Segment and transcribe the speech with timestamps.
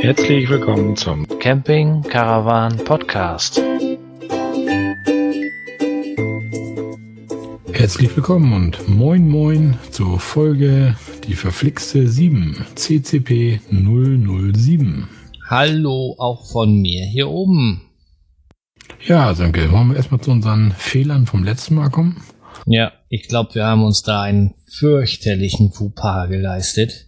[0.00, 3.62] Herzlich willkommen zum Camping Caravan Podcast.
[7.72, 10.96] Herzlich willkommen und moin moin zur Folge
[11.26, 15.08] die verflixte 7 CCP 007.
[15.48, 17.82] Hallo auch von mir hier oben.
[19.04, 19.70] Ja, danke.
[19.72, 22.22] Wollen wir erstmal zu unseren Fehlern vom letzten Mal kommen?
[22.66, 27.06] Ja, ich glaube, wir haben uns da einen fürchterlichen Fauxpas geleistet,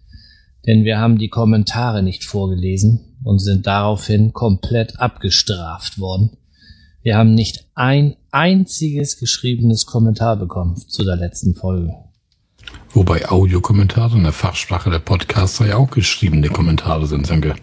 [0.66, 6.36] denn wir haben die Kommentare nicht vorgelesen und sind daraufhin komplett abgestraft worden.
[7.02, 11.95] Wir haben nicht ein einziges geschriebenes Kommentar bekommen zu der letzten Folge.
[12.90, 17.54] Wobei Audiokommentare in der Fachsprache der Podcaster ja auch geschriebene Kommentare sind, danke.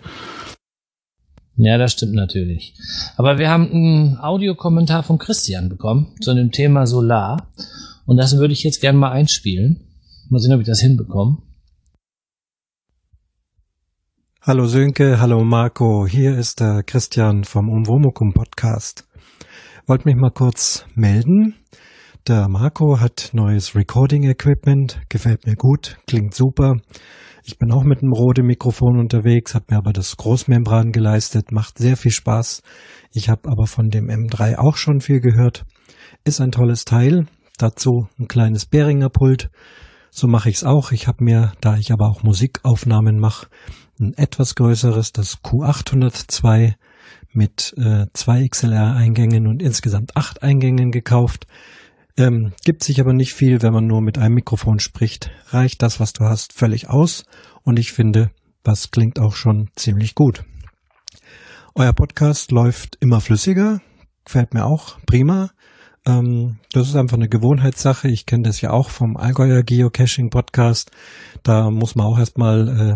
[1.56, 2.76] Ja, das stimmt natürlich.
[3.16, 7.52] Aber wir haben einen Audiokommentar von Christian bekommen zu dem Thema Solar.
[8.08, 9.82] Und das würde ich jetzt gerne mal einspielen.
[10.30, 11.40] Mal sehen, ob ich das hinbekomme.
[14.42, 19.06] Hallo Sönke, hallo Marco, hier ist der Christian vom Umwomukum Podcast.
[19.88, 21.56] Wollte mich mal kurz melden.
[22.30, 26.78] Der Marco hat neues Recording Equipment, gefällt mir gut, klingt super.
[27.44, 31.78] Ich bin auch mit einem Rode Mikrofon unterwegs, habe mir aber das Großmembran geleistet, macht
[31.78, 32.64] sehr viel Spaß.
[33.12, 35.66] Ich habe aber von dem M3 auch schon viel gehört.
[36.24, 37.26] Ist ein tolles Teil.
[37.58, 39.50] Dazu ein kleines Behringer Pult.
[40.12, 40.92] So mache ich es auch.
[40.92, 43.48] Ich habe mir, da ich aber auch Musikaufnahmen mache,
[44.00, 46.76] ein etwas größeres, das Q802
[47.34, 51.48] mit äh, zwei XLR-Eingängen und insgesamt acht Eingängen gekauft.
[52.16, 55.32] Ähm, gibt sich aber nicht viel, wenn man nur mit einem Mikrofon spricht.
[55.50, 57.26] Reicht das, was du hast, völlig aus.
[57.64, 58.32] Und ich finde,
[58.64, 60.44] das klingt auch schon ziemlich gut.
[61.76, 63.82] Euer Podcast läuft immer flüssiger.
[64.26, 65.52] Gefällt mir auch prima.
[66.08, 68.08] Ähm, das ist einfach eine Gewohnheitssache.
[68.08, 70.90] Ich kenne das ja auch vom Allgäuer Geocaching Podcast.
[71.44, 72.96] Da muss man auch erstmal äh,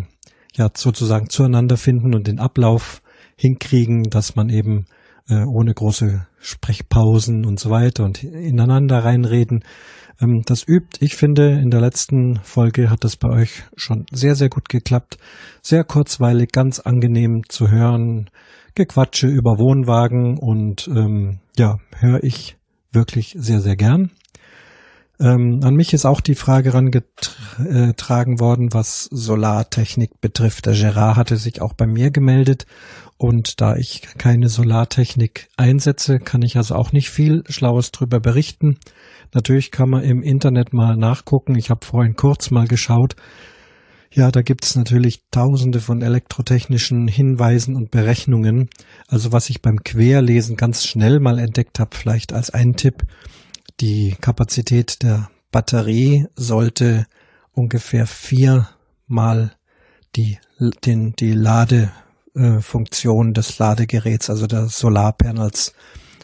[0.55, 3.01] ja sozusagen zueinander finden und den Ablauf
[3.35, 4.85] hinkriegen, dass man eben
[5.27, 9.63] äh, ohne große Sprechpausen und so weiter und ineinander reinreden.
[10.21, 10.97] Ähm, das übt.
[11.01, 15.17] Ich finde, in der letzten Folge hat das bei euch schon sehr, sehr gut geklappt.
[15.61, 18.29] Sehr kurzweilig, ganz angenehm zu hören.
[18.73, 22.55] Gequatsche über Wohnwagen und ähm, ja, höre ich
[22.91, 24.11] wirklich sehr, sehr gern.
[25.19, 30.65] Ähm, an mich ist auch die Frage herangetragen worden, was Solartechnik betrifft.
[30.65, 32.65] Der Gerard hatte sich auch bei mir gemeldet
[33.17, 38.79] und da ich keine Solartechnik einsetze, kann ich also auch nicht viel Schlaues drüber berichten.
[39.31, 41.55] Natürlich kann man im Internet mal nachgucken.
[41.55, 43.15] Ich habe vorhin kurz mal geschaut.
[44.13, 48.69] Ja, da gibt es natürlich tausende von elektrotechnischen Hinweisen und Berechnungen.
[49.07, 53.03] Also was ich beim Querlesen ganz schnell mal entdeckt habe, vielleicht als einen Tipp,
[53.79, 57.07] die Kapazität der Batterie sollte
[57.53, 59.53] ungefähr viermal
[60.17, 60.39] die,
[60.83, 65.73] den, die Ladefunktion des Ladegeräts, also der Solarpanels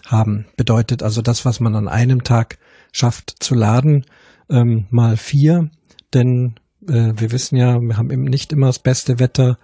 [0.06, 0.46] haben.
[0.58, 2.58] Bedeutet also das, was man an einem Tag
[2.92, 4.06] schafft zu laden,
[4.50, 5.70] ähm, mal vier.
[6.14, 6.56] Denn
[6.88, 9.58] äh, wir wissen ja, wir haben eben nicht immer das beste Wetter.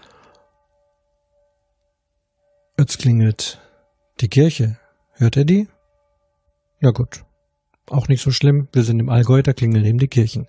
[2.78, 3.62] Jetzt klingelt
[4.22, 4.78] die Kirche.
[5.14, 5.68] Hört ihr die?
[6.82, 7.24] Ja gut
[7.90, 8.68] auch nicht so schlimm.
[8.72, 10.48] Wir sind im Allgäu, da klingeln eben die Kirchen.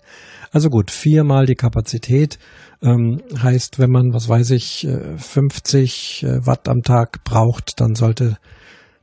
[0.51, 2.39] Also gut, viermal die Kapazität
[2.81, 4.87] ähm, heißt, wenn man, was weiß ich,
[5.17, 8.37] 50 äh, äh, Watt am Tag braucht, dann sollte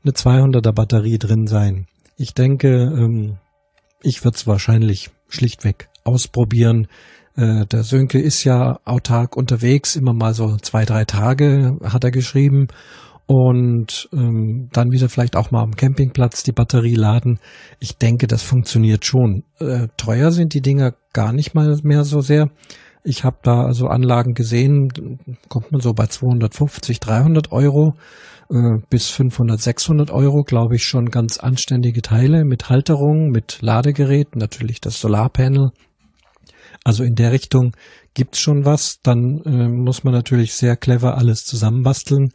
[0.02, 1.86] eine 200er Batterie drin sein.
[2.16, 3.38] Ich denke, ähm,
[4.02, 6.88] ich würde es wahrscheinlich schlichtweg ausprobieren.
[7.36, 12.10] Äh, der Sönke ist ja autark unterwegs, immer mal so zwei, drei Tage hat er
[12.10, 12.68] geschrieben
[13.26, 17.38] und ähm, dann wieder vielleicht auch mal am Campingplatz die Batterie laden.
[17.78, 19.44] Ich denke, das funktioniert schon.
[19.58, 22.50] Äh, teuer sind die Dinger gar nicht mal mehr so sehr.
[23.04, 25.18] Ich habe da also Anlagen gesehen,
[25.48, 27.94] kommt man so bei 250, 300 Euro
[28.50, 34.36] äh, bis 500, 600 Euro, glaube ich, schon ganz anständige Teile mit Halterung, mit Ladegerät,
[34.36, 35.70] natürlich das Solarpanel.
[36.84, 37.72] Also in der Richtung
[38.14, 39.00] gibt's schon was.
[39.02, 42.32] Dann äh, muss man natürlich sehr clever alles zusammenbasteln.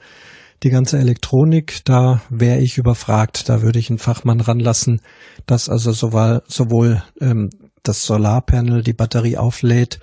[0.64, 3.50] Die ganze Elektronik, da wäre ich überfragt.
[3.50, 5.02] Da würde ich einen Fachmann ranlassen,
[5.46, 7.50] dass also sowohl, sowohl ähm,
[7.84, 10.00] das Solarpanel die Batterie auflädt,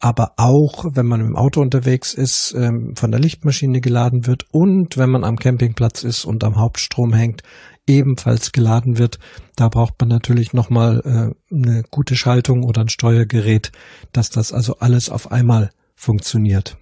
[0.00, 4.96] aber auch, wenn man im Auto unterwegs ist, ähm, von der Lichtmaschine geladen wird und
[4.96, 7.42] wenn man am Campingplatz ist und am Hauptstrom hängt,
[7.88, 9.18] ebenfalls geladen wird.
[9.56, 13.72] Da braucht man natürlich nochmal äh, eine gute Schaltung oder ein Steuergerät,
[14.12, 16.76] dass das also alles auf einmal funktioniert.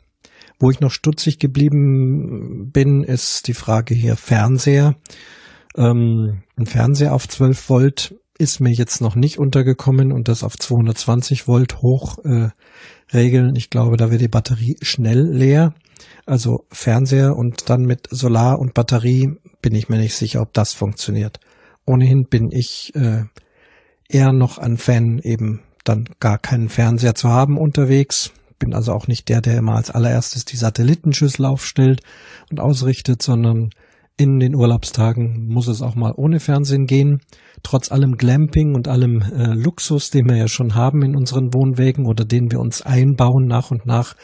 [0.59, 4.97] Wo ich noch stutzig geblieben bin, ist die Frage hier Fernseher.
[5.77, 10.57] Ähm, ein Fernseher auf 12 Volt ist mir jetzt noch nicht untergekommen und das auf
[10.57, 12.51] 220 Volt hoch äh,
[13.13, 13.55] regeln.
[13.57, 15.75] Ich glaube, da wird die Batterie schnell leer.
[16.27, 20.75] Also Fernseher und dann mit Solar und Batterie bin ich mir nicht sicher, ob das
[20.75, 21.41] funktioniert.
[21.87, 23.25] Ohnehin bin ich äh,
[24.09, 28.33] eher noch ein Fan, eben dann gar keinen Fernseher zu haben unterwegs.
[28.59, 32.01] Bin also auch nicht der, der immer als allererstes die Satellitenschüssel aufstellt
[32.51, 33.71] und ausrichtet, sondern
[34.19, 37.21] in den Urlaubstagen muss es auch mal ohne Fernsehen gehen.
[37.63, 42.07] Trotz allem Glamping und allem äh, Luxus, den wir ja schon haben in unseren Wohnwägen
[42.07, 44.15] oder den wir uns einbauen nach und nach.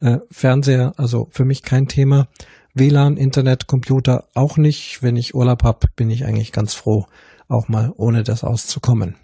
[0.00, 2.28] Äh, Fernseher, also für mich kein Thema.
[2.74, 5.02] WLAN, Internet, Computer auch nicht.
[5.02, 7.06] Wenn ich Urlaub habe, bin ich eigentlich ganz froh,
[7.48, 9.16] auch mal ohne das auszukommen.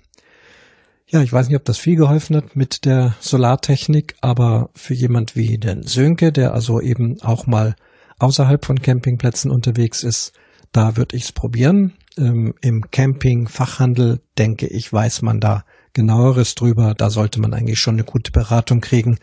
[1.08, 5.36] Ja, ich weiß nicht, ob das viel geholfen hat mit der Solartechnik, aber für jemand
[5.36, 7.76] wie den Sönke, der also eben auch mal
[8.18, 10.32] außerhalb von Campingplätzen unterwegs ist,
[10.72, 11.94] da würde ich es probieren.
[12.18, 16.94] Ähm, Im Camping-Fachhandel, denke ich, weiß man da genaueres drüber.
[16.96, 19.18] Da sollte man eigentlich schon eine gute Beratung kriegen,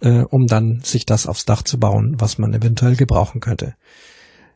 [0.00, 3.74] äh, um dann sich das aufs Dach zu bauen, was man eventuell gebrauchen könnte.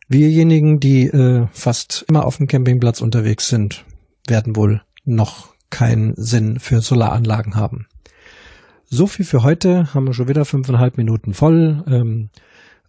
[0.08, 3.84] Wirjenigen, die äh, fast immer auf dem Campingplatz unterwegs sind,
[4.26, 7.86] werden wohl noch keinen Sinn für Solaranlagen haben.
[8.84, 9.94] So viel für heute.
[9.94, 11.82] Haben wir schon wieder fünfeinhalb Minuten voll.
[11.86, 12.28] Ähm,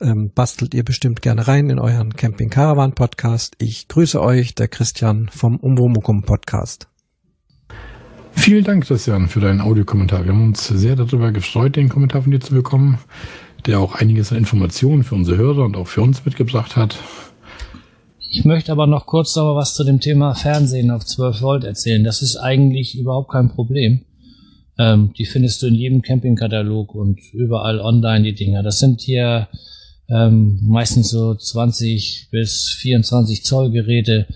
[0.01, 3.55] ähm, bastelt ihr bestimmt gerne rein in euren Camping Caravan Podcast.
[3.59, 6.87] Ich grüße euch, der Christian vom Umwomukum Podcast.
[8.35, 10.25] Vielen Dank, Christian, für deinen Audiokommentar.
[10.25, 12.97] Wir haben uns sehr darüber gefreut, den Kommentar von dir zu bekommen,
[13.65, 16.97] der auch einiges an Informationen für unsere Hörer und auch für uns mitgebracht hat.
[18.35, 22.03] Ich möchte aber noch kurz noch was zu dem Thema Fernsehen auf 12 Volt erzählen.
[22.03, 24.01] Das ist eigentlich überhaupt kein Problem.
[24.79, 28.63] Ähm, die findest du in jedem Campingkatalog und überall online die Dinger.
[28.63, 29.47] Das sind hier
[30.13, 34.27] ähm, meistens so 20 bis 24 Zoll Geräte,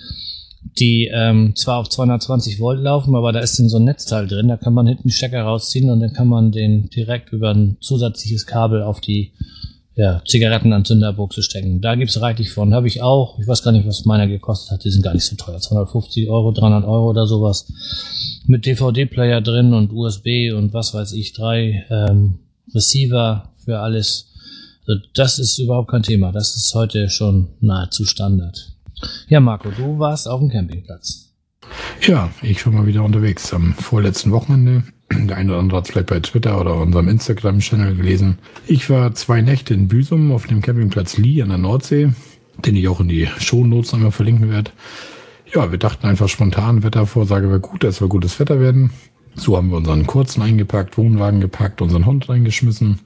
[0.79, 4.47] die ähm, zwar auf 220 Volt laufen, aber da ist dann so ein Netzteil drin,
[4.47, 8.45] da kann man hinten Stecker rausziehen und dann kann man den direkt über ein zusätzliches
[8.45, 9.31] Kabel auf die
[9.97, 11.81] ja, Zigarettenanzünderbuchse stecken.
[11.81, 12.75] Da gibt's reichlich von.
[12.75, 13.39] Habe ich auch.
[13.39, 14.83] Ich weiß gar nicht, was meiner gekostet hat.
[14.83, 15.59] Die sind gar nicht so teuer.
[15.59, 17.65] 250 Euro, 300 Euro oder sowas.
[18.45, 22.35] Mit DVD-Player drin und USB und was weiß ich, drei ähm,
[22.75, 24.27] Receiver für alles.
[25.13, 26.31] Das ist überhaupt kein Thema.
[26.31, 28.73] Das ist heute schon nahezu Standard.
[29.27, 31.33] Ja, Marco, du warst auf dem Campingplatz.
[32.01, 34.83] Ja, ich war mal wieder unterwegs am vorletzten Wochenende.
[35.11, 38.37] Der eine oder andere hat es vielleicht bei Twitter oder unserem Instagram-Channel gelesen.
[38.65, 42.11] Ich war zwei Nächte in Büsum auf dem Campingplatz Lee an der Nordsee,
[42.65, 44.71] den ich auch in die Shownotes einmal verlinken werde.
[45.53, 48.91] Ja, wir dachten einfach spontan, Wettervorsage wäre gut, es soll gutes Wetter werden.
[49.35, 52.99] So haben wir unseren kurzen eingepackt, Wohnwagen gepackt, unseren Hund reingeschmissen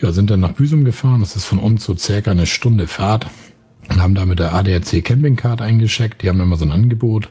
[0.00, 1.20] ja, sind dann nach Büsum gefahren.
[1.20, 3.26] Das ist von uns so circa eine Stunde Fahrt.
[3.88, 6.22] Und haben da mit der ADAC Campingcard eingeschickt.
[6.22, 7.28] Die haben immer so ein Angebot.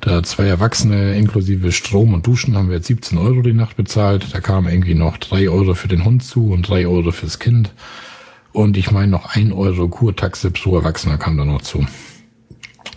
[0.00, 4.28] Da zwei Erwachsene inklusive Strom und Duschen haben wir jetzt 17 Euro die Nacht bezahlt.
[4.32, 7.72] Da kam irgendwie noch drei Euro für den Hund zu und drei Euro fürs Kind.
[8.52, 11.84] Und ich meine noch ein Euro Kurtaxe pro Erwachsener kam da noch zu.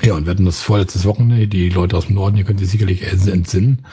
[0.01, 1.47] Ja, und wir hatten das vorletztes Wochenende.
[1.47, 3.85] Die Leute aus dem Norden, ihr könnt sich sicherlich entsinnen.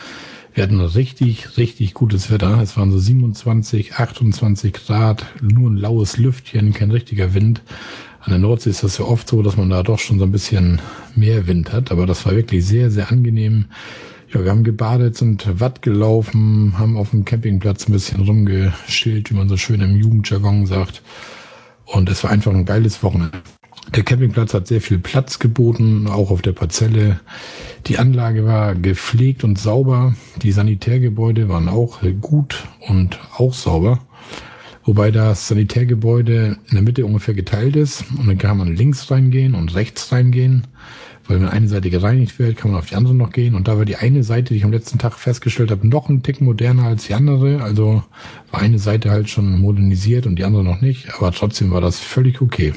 [0.56, 2.62] Wir hatten richtig, richtig gutes Wetter.
[2.62, 7.60] Es waren so 27, 28 Grad, nur ein laues Lüftchen, kein richtiger Wind.
[8.20, 10.32] An der Nordsee ist das ja oft so, dass man da doch schon so ein
[10.32, 10.80] bisschen
[11.14, 13.66] mehr Wind hat, aber das war wirklich sehr, sehr angenehm.
[14.32, 19.34] Ja, wir haben gebadet, sind Watt gelaufen, haben auf dem Campingplatz ein bisschen rumgeschillt, wie
[19.34, 21.02] man so schön im Jugendjargon sagt.
[21.84, 23.42] Und es war einfach ein geiles Wochenende.
[23.94, 27.20] Der Campingplatz hat sehr viel Platz geboten, auch auf der Parzelle.
[27.86, 30.14] Die Anlage war gepflegt und sauber.
[30.42, 34.00] Die Sanitärgebäude waren auch gut und auch sauber.
[34.84, 38.04] Wobei das Sanitärgebäude in der Mitte ungefähr geteilt ist.
[38.18, 40.66] Und dann kann man links reingehen und rechts reingehen.
[41.26, 43.54] Weil wenn eine Seite gereinigt wird, kann man auf die andere noch gehen.
[43.54, 46.22] Und da war die eine Seite, die ich am letzten Tag festgestellt habe, noch ein
[46.22, 47.62] Tick moderner als die andere.
[47.62, 48.04] Also
[48.50, 51.08] war eine Seite halt schon modernisiert und die andere noch nicht.
[51.16, 52.72] Aber trotzdem war das völlig okay.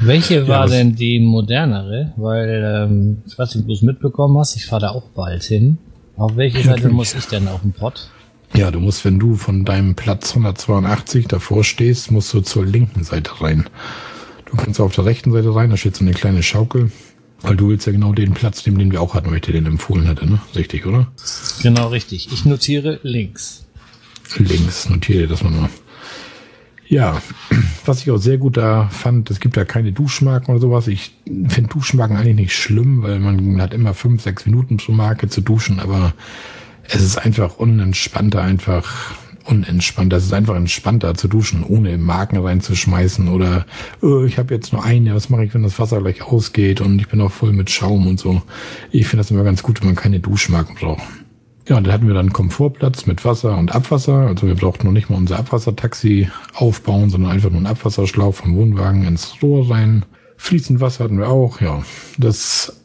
[0.00, 2.12] Welche war ja, denn die modernere?
[2.16, 5.42] Weil, ähm, ich weiß nicht, ob du es mitbekommen hast, ich fahre da auch bald
[5.42, 5.78] hin.
[6.16, 8.08] Auf welche Seite muss ich denn auf dem Pott?
[8.54, 13.02] Ja, du musst, wenn du von deinem Platz 182 davor stehst, musst du zur linken
[13.02, 13.64] Seite rein.
[14.44, 16.90] Du kannst auf der rechten Seite rein, da steht so eine kleine Schaukel.
[17.40, 19.52] Weil du willst ja genau den Platz nehmen, den wir auch hatten, weil ich dir
[19.52, 20.40] den empfohlen hätte, ne?
[20.54, 21.10] Richtig, oder?
[21.62, 22.32] Genau, richtig.
[22.32, 23.66] Ich notiere links.
[24.38, 25.68] Links, notiere das mal.
[26.92, 27.22] Ja,
[27.86, 30.88] was ich auch sehr gut da fand, es gibt ja keine Duschmarken oder sowas.
[30.88, 35.26] Ich finde Duschmarken eigentlich nicht schlimm, weil man hat immer fünf, sechs Minuten pro Marke
[35.30, 36.12] zu duschen, aber
[36.84, 39.14] es ist einfach unentspannter, einfach
[39.46, 40.12] unentspannt.
[40.12, 43.64] Das ist einfach entspannter zu duschen, ohne Marken reinzuschmeißen oder
[44.02, 46.98] oh, ich habe jetzt nur eine, was mache ich, wenn das Wasser gleich ausgeht und
[46.98, 48.42] ich bin auch voll mit Schaum und so.
[48.90, 51.02] Ich finde das immer ganz gut, wenn man keine Duschmarken braucht.
[51.68, 54.26] Ja, und da hatten wir dann Komfortplatz mit Wasser und Abwasser.
[54.26, 58.56] Also wir brauchten noch nicht mal unser Abwassertaxi aufbauen, sondern einfach nur einen Abwasserschlauch vom
[58.56, 60.04] Wohnwagen ins Rohr rein.
[60.36, 61.84] Fließend Wasser hatten wir auch, ja.
[62.18, 62.82] Das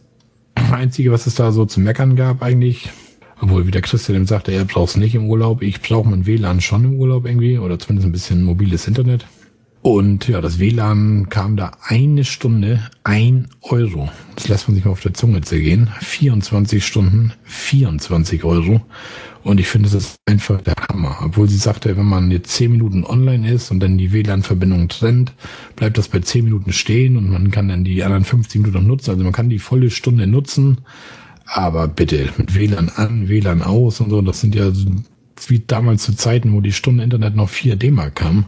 [0.72, 2.90] Einzige, was es da so zu meckern gab eigentlich,
[3.42, 5.64] obwohl, wie der Christian eben sagte, er braucht es nicht im Urlaub.
[5.64, 9.26] Ich brauche mein WLAN schon im Urlaub irgendwie oder zumindest ein bisschen mobiles Internet.
[9.90, 14.10] Und ja, das WLAN kam da eine Stunde, ein Euro.
[14.36, 15.90] Das lässt man sich mal auf der Zunge zergehen.
[16.02, 18.82] 24 Stunden, 24 Euro.
[19.44, 21.20] Und ich finde, das ist einfach der Hammer.
[21.24, 25.32] Obwohl sie sagte, wenn man jetzt 10 Minuten online ist und dann die WLAN-Verbindung trennt,
[25.78, 28.86] bleibt das bei 10 Minuten stehen und man kann dann die anderen 15 Minuten noch
[28.90, 29.12] nutzen.
[29.12, 30.80] Also man kann die volle Stunde nutzen.
[31.46, 34.70] Aber bitte, mit WLAN an, WLAN aus und so, das sind ja
[35.48, 38.46] wie damals zu Zeiten, wo die Stunde Internet noch 4 D-Mark kam,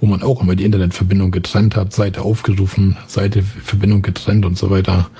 [0.00, 4.70] wo man auch immer die Internetverbindung getrennt hat, Seite aufgerufen, Seite Verbindung getrennt und so
[4.70, 5.10] weiter.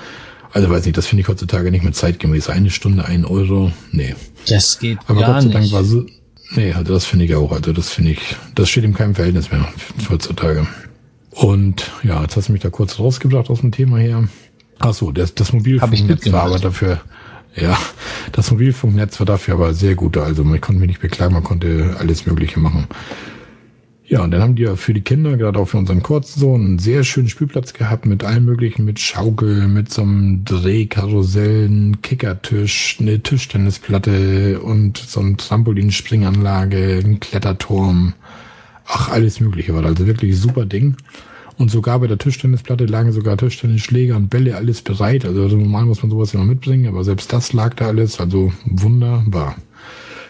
[0.51, 2.49] Also weiß nicht, das finde ich heutzutage nicht mehr zeitgemäß.
[2.49, 4.15] Eine Stunde, ein Euro, nee.
[4.47, 5.73] Das geht Aber gar Gott sei Dank nicht.
[5.73, 6.05] war so,
[6.51, 7.51] nee, also das finde ich auch.
[7.51, 8.19] Also das finde ich,
[8.53, 9.67] das steht in keinem Verhältnis mehr
[10.09, 10.67] heutzutage.
[11.31, 14.27] Und ja, jetzt hast du mich da kurz rausgebracht aus dem Thema her.
[14.77, 17.01] Ach so, das, das Mobilfunknetz war aber dafür,
[17.55, 17.77] ja,
[18.31, 20.17] das Mobilfunknetz war dafür aber sehr gut.
[20.17, 22.87] Also man konnte mich nicht beklagen, man konnte alles Mögliche machen.
[24.05, 26.79] Ja, und dann haben die ja für die Kinder, gerade auch für unseren Kurzsohn, einen
[26.79, 32.97] sehr schönen Spielplatz gehabt mit allem möglichen, mit Schaukel, mit so einem Drehkarussell, einen Kickertisch,
[32.99, 38.13] eine Tischtennisplatte und so eine Trampolinspringanlage, ein Kletterturm.
[38.85, 39.89] Ach, alles mögliche war da.
[39.89, 40.97] Also wirklich super Ding.
[41.57, 45.25] Und sogar bei der Tischtennisplatte lagen sogar Tischtennisschläger und Bälle, alles bereit.
[45.25, 48.19] Also normal muss man sowas immer mitbringen, aber selbst das lag da alles.
[48.19, 49.55] Also wunderbar.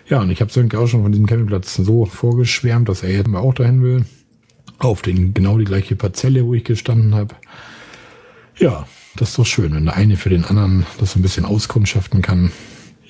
[0.09, 3.33] Ja, und ich habe Sönke auch schon von diesem Campingplatz so vorgeschwärmt, dass er jetzt
[3.33, 4.05] auch dahin will.
[4.79, 7.35] Auf den genau die gleiche Parzelle, wo ich gestanden habe.
[8.57, 11.45] Ja, das ist doch schön, wenn der eine für den anderen das so ein bisschen
[11.45, 12.51] auskundschaften kann.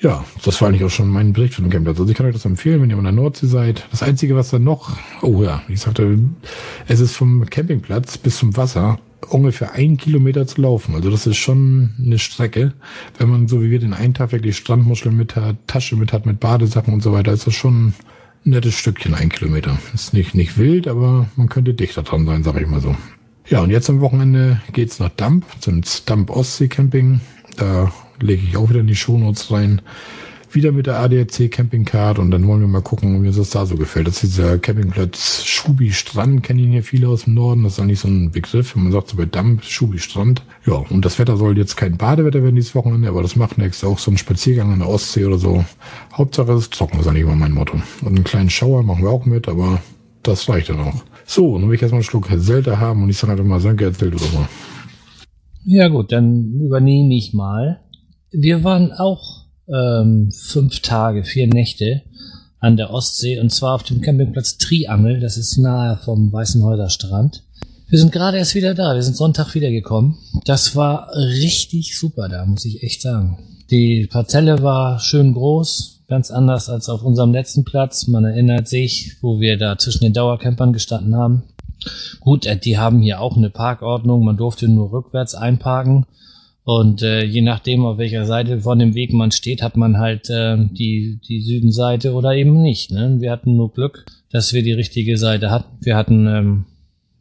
[0.04, 1.98] Ja, das war eigentlich auch schon mein Bericht von dem Campingplatz.
[1.98, 3.86] Also ich kann euch das empfehlen, wenn ihr an der Nordsee seid.
[3.90, 6.18] Das Einzige, was da noch, oh ja, ich sagte,
[6.86, 8.98] es ist vom Campingplatz bis zum Wasser
[9.30, 10.94] ungefähr ein Kilometer zu laufen.
[10.94, 12.74] Also das ist schon eine Strecke.
[13.16, 16.26] Wenn man so wie wir den einen Tag wirklich Strandmuscheln mit hat, Tasche mit hat,
[16.26, 17.94] mit Badesachen und so weiter, ist das schon ein
[18.44, 19.78] nettes Stückchen, ein Kilometer.
[19.94, 22.94] Ist nicht, nicht wild, aber man könnte dichter dran sein, sag ich mal so.
[23.48, 27.22] Ja, und jetzt am Wochenende geht's nach Damp, zum Damp Ostsee Camping.
[27.56, 27.90] Da
[28.20, 29.82] lege ich auch wieder in die Shownotes rein.
[30.50, 33.66] Wieder mit der ADAC Campingcard und dann wollen wir mal gucken, wie uns das da
[33.66, 34.06] so gefällt.
[34.06, 37.64] Das ist dieser Campingplatz Schubi Strand, kennen ihn hier viele aus dem Norden.
[37.64, 40.42] Das ist eigentlich so ein Begriff, man sagt so bei Damm, Schubi Strand.
[40.64, 43.82] Ja, und das Wetter soll jetzt kein Badewetter werden dieses Wochenende, aber das macht nichts.
[43.82, 45.64] Auch so ein Spaziergang an der Ostsee oder so.
[46.12, 47.74] Hauptsache es ist trocken, ist eigentlich immer mein Motto.
[48.02, 49.80] Und einen kleinen Schauer machen wir auch mit, aber
[50.22, 51.02] das reicht dann auch.
[51.26, 53.86] So, nun will ich erstmal einen Schluck Zelda haben und ich sage einfach mal, Sanke,
[53.86, 54.48] erzähl du doch mal.
[55.64, 57.80] Ja gut, dann übernehme ich mal.
[58.36, 62.02] Wir waren auch ähm, fünf Tage, vier Nächte
[62.58, 67.44] an der Ostsee und zwar auf dem Campingplatz Triangel, das ist nahe vom Weißenhäuser Strand.
[67.88, 70.16] Wir sind gerade erst wieder da, wir sind Sonntag wiedergekommen.
[70.46, 73.38] Das war richtig super da, muss ich echt sagen.
[73.70, 78.08] Die Parzelle war schön groß, ganz anders als auf unserem letzten Platz.
[78.08, 81.44] Man erinnert sich, wo wir da zwischen den Dauercampern gestanden haben.
[82.18, 86.06] Gut, äh, die haben hier auch eine Parkordnung, man durfte nur rückwärts einparken.
[86.64, 90.30] Und äh, je nachdem, auf welcher Seite von dem Weg man steht, hat man halt
[90.30, 92.90] äh, die, die Südenseite oder eben nicht.
[92.90, 93.16] Ne?
[93.20, 95.76] Wir hatten nur Glück, dass wir die richtige Seite hatten.
[95.84, 96.64] Wir hatten ähm,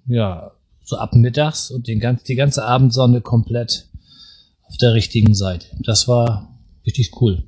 [0.07, 0.51] ja
[0.83, 3.87] so ab mittags und den ganz, die ganze Abendsonne komplett
[4.63, 5.67] auf der richtigen Seite.
[5.83, 7.43] Das war richtig cool.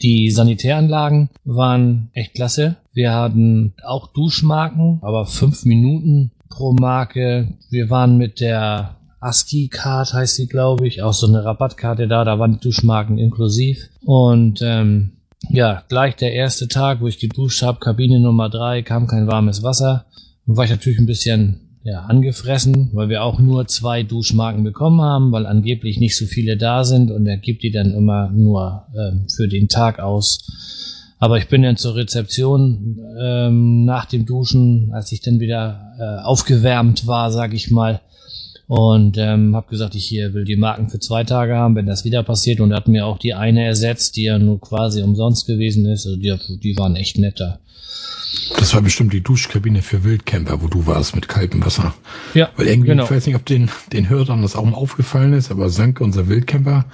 [0.00, 2.76] Die Sanitäranlagen waren echt klasse.
[2.92, 7.48] Wir hatten auch Duschmarken, aber fünf Minuten pro Marke.
[7.68, 12.38] Wir waren mit der ASCII-Card heißt sie, glaube ich, auch so eine Rabattkarte da, da
[12.38, 13.88] waren die Duschmarken inklusiv.
[14.04, 15.12] Und ähm,
[15.50, 19.62] ja, gleich der erste Tag, wo ich geduscht habe, Kabine Nummer drei, kam kein warmes
[19.62, 20.06] Wasser.
[20.46, 25.00] Da war ich natürlich ein bisschen ja, angefressen, weil wir auch nur zwei Duschmarken bekommen
[25.02, 28.86] haben, weil angeblich nicht so viele da sind und er gibt die dann immer nur
[28.96, 31.14] ähm, für den Tag aus.
[31.18, 36.22] Aber ich bin dann zur Rezeption ähm, nach dem Duschen, als ich dann wieder äh,
[36.24, 38.00] aufgewärmt war, sag ich mal,
[38.66, 42.04] und ähm, habe gesagt, ich hier will die Marken für zwei Tage haben, wenn das
[42.04, 42.60] wieder passiert.
[42.60, 46.06] Und er hat mir auch die eine ersetzt, die ja nur quasi umsonst gewesen ist.
[46.06, 47.58] Also die, die waren echt netter.
[48.58, 51.94] Das war bestimmt die Duschkabine für Wildcamper, wo du warst mit kaltem Wasser.
[52.32, 52.50] Ja.
[52.56, 53.04] Weil irgendwie, genau.
[53.04, 56.28] ich weiß nicht, ob den, den Hörern das auch mal aufgefallen ist, aber Sönke, unser
[56.28, 56.86] Wildcamper,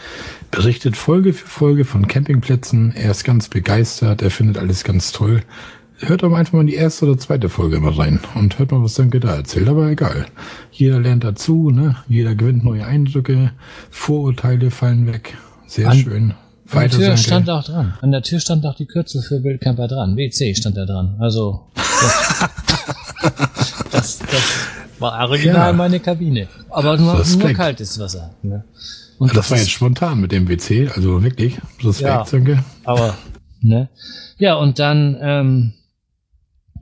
[0.50, 2.92] berichtet Folge für Folge von Campingplätzen.
[2.94, 5.42] Er ist ganz begeistert, er findet alles ganz toll.
[6.00, 8.82] Hört doch einfach mal in die erste oder zweite Folge mal rein und hört mal,
[8.82, 9.68] was Sönke da erzählt.
[9.68, 10.26] Aber egal.
[10.72, 11.96] Jeder lernt dazu, ne?
[12.08, 13.52] Jeder gewinnt neue Eindrücke,
[13.90, 15.36] Vorurteile fallen weg.
[15.66, 16.34] Sehr An, schön.
[16.70, 17.94] An der Tür stand auch dran.
[18.00, 20.16] An der Tür stand auch die Kürzel für Wildcamper dran.
[20.16, 21.16] WC stand da dran.
[21.18, 22.40] Also das,
[23.90, 24.42] das, das
[24.98, 25.72] war original ja.
[25.72, 26.48] meine Kabine.
[26.68, 28.30] Aber nur, nur kaltes Wasser.
[28.42, 28.64] Ne?
[29.18, 31.58] Und das, das war jetzt spontan mit dem WC, also wirklich.
[31.82, 32.64] Respekt, ja, Sönke.
[32.84, 33.16] Aber,
[33.60, 33.88] ne?
[34.38, 35.72] Ja, und dann, ähm,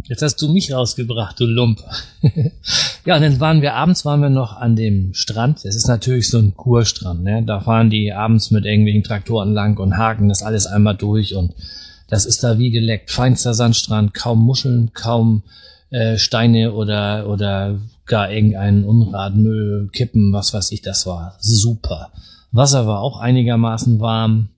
[0.09, 1.83] jetzt hast du mich rausgebracht, du Lump.
[3.05, 5.65] ja, und dann waren wir abends, waren wir noch an dem Strand.
[5.65, 7.43] Es ist natürlich so ein Kurstrand, ne?
[7.45, 11.55] Da fahren die abends mit irgendwelchen Traktoren lang und haken das alles einmal durch und
[12.09, 13.11] das ist da wie geleckt.
[13.11, 15.43] Feinster Sandstrand, kaum Muscheln, kaum
[15.91, 22.11] äh, Steine oder, oder gar irgendeinen Unratmüll, Kippen, was weiß ich, das war super.
[22.51, 24.49] Wasser war auch einigermaßen warm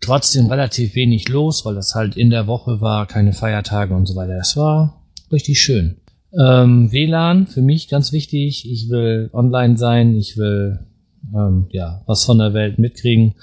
[0.00, 4.14] trotzdem relativ wenig los, weil das halt in der Woche war, keine Feiertage und so
[4.14, 4.36] weiter.
[4.36, 5.02] Das war
[5.32, 5.96] richtig schön.
[6.38, 8.70] Ähm, WLAN für mich ganz wichtig.
[8.70, 10.80] Ich will online sein, ich will
[11.34, 13.34] ähm, ja was von der Welt mitkriegen.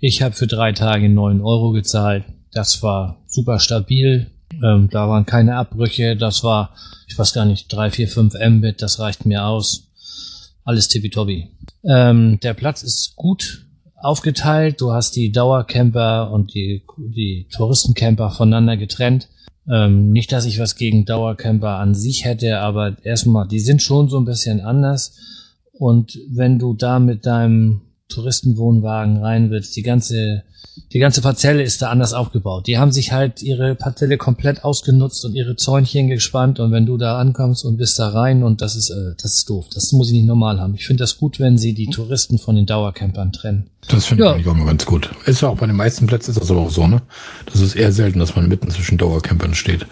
[0.00, 2.24] Ich habe für drei Tage neun Euro gezahlt.
[2.52, 4.26] Das war super stabil.
[4.62, 6.16] Ähm, da waren keine Abbrüche.
[6.16, 6.74] Das war,
[7.06, 8.82] ich weiß gar nicht, drei, vier, fünf Mbit.
[8.82, 9.88] Das reicht mir aus.
[10.64, 11.48] Alles tippitoppi.
[11.84, 13.61] Ähm, der Platz ist gut
[14.04, 14.80] aufgeteilt.
[14.80, 19.28] Du hast die Dauercamper und die, die Touristencamper voneinander getrennt.
[19.70, 24.08] Ähm, nicht, dass ich was gegen Dauercamper an sich hätte, aber erstmal, die sind schon
[24.08, 25.16] so ein bisschen anders.
[25.72, 27.82] Und wenn du da mit deinem
[28.12, 30.44] Touristenwohnwagen rein willst, die ganze
[30.92, 32.66] die ganze Parzelle ist da anders aufgebaut.
[32.66, 36.96] Die haben sich halt ihre Parzelle komplett ausgenutzt und ihre Zäunchen gespannt und wenn du
[36.96, 39.66] da ankommst und bist da rein und das ist, äh, das ist doof.
[39.72, 40.74] Das muss ich nicht normal haben.
[40.74, 43.70] Ich finde das gut, wenn sie die Touristen von den Dauercampern trennen.
[43.88, 44.36] Das finde ja.
[44.36, 45.10] ich auch mal ganz gut.
[45.26, 47.02] Ist ja auch bei den meisten Plätzen ist das aber auch so, ne?
[47.46, 49.86] Das ist eher selten, dass man mitten zwischen Dauercampern steht.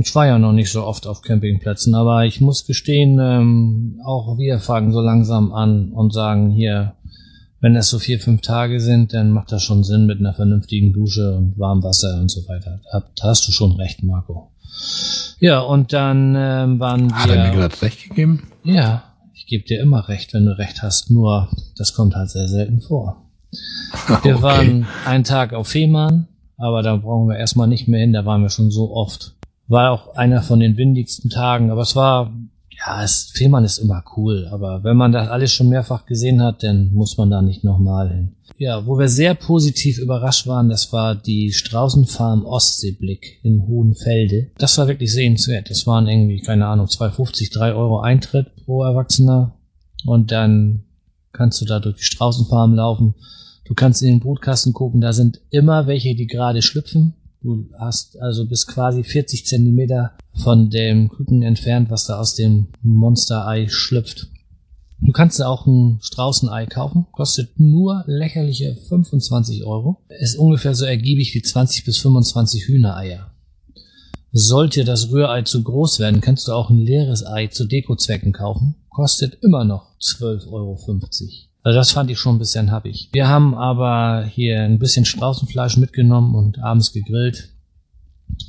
[0.00, 4.36] Ich war ja noch nicht so oft auf Campingplätzen, aber ich muss gestehen, ähm, auch
[4.38, 6.94] wir fangen so langsam an und sagen hier,
[7.60, 10.92] wenn das so vier, fünf Tage sind, dann macht das schon Sinn mit einer vernünftigen
[10.92, 12.80] Dusche und warmem Wasser und so weiter.
[12.92, 14.50] Da, hast du schon recht, Marco.
[15.40, 17.16] Ja, und dann ähm, waren wir...
[17.16, 18.48] Hat er mir gerade recht gegeben?
[18.64, 22.48] Ja, ich gebe dir immer recht, wenn du recht hast, nur das kommt halt sehr
[22.48, 23.22] selten vor.
[24.22, 24.42] Wir okay.
[24.42, 26.26] waren einen Tag auf Fehmarn,
[26.58, 29.34] aber da brauchen wir erstmal nicht mehr hin, da waren wir schon so oft.
[29.68, 32.32] War auch einer von den windigsten Tagen, aber es war
[32.86, 36.62] ja, es, Fehmarn ist immer cool, aber wenn man das alles schon mehrfach gesehen hat,
[36.62, 38.32] dann muss man da nicht nochmal hin.
[38.58, 44.50] Ja, wo wir sehr positiv überrascht waren, das war die Straußenfarm Ostseeblick in Hohenfelde.
[44.56, 45.68] Das war wirklich sehenswert.
[45.68, 49.54] Das waren irgendwie, keine Ahnung, 2,50, 3 Euro Eintritt pro Erwachsener.
[50.04, 50.84] Und dann
[51.32, 53.14] kannst du da durch die Straußenfarm laufen.
[53.64, 57.14] Du kannst in den Brutkasten gucken, da sind immer welche, die gerade schlüpfen.
[57.46, 62.66] Du hast also bis quasi 40 Zentimeter von dem Küken entfernt, was da aus dem
[62.82, 64.32] Monsterei schlüpft.
[64.98, 69.98] Du kannst auch ein Straußenei kaufen, kostet nur lächerliche 25 Euro.
[70.08, 73.30] Ist ungefähr so ergiebig wie 20 bis 25 Hühnereier.
[74.32, 78.74] Sollte das Rührei zu groß werden, kannst du auch ein leeres Ei zu Dekozwecken kaufen.
[78.88, 80.76] Kostet immer noch 12,50 Euro.
[81.66, 83.08] Also das fand ich schon ein bisschen happig.
[83.10, 87.48] Wir haben aber hier ein bisschen Straußenfleisch mitgenommen und abends gegrillt.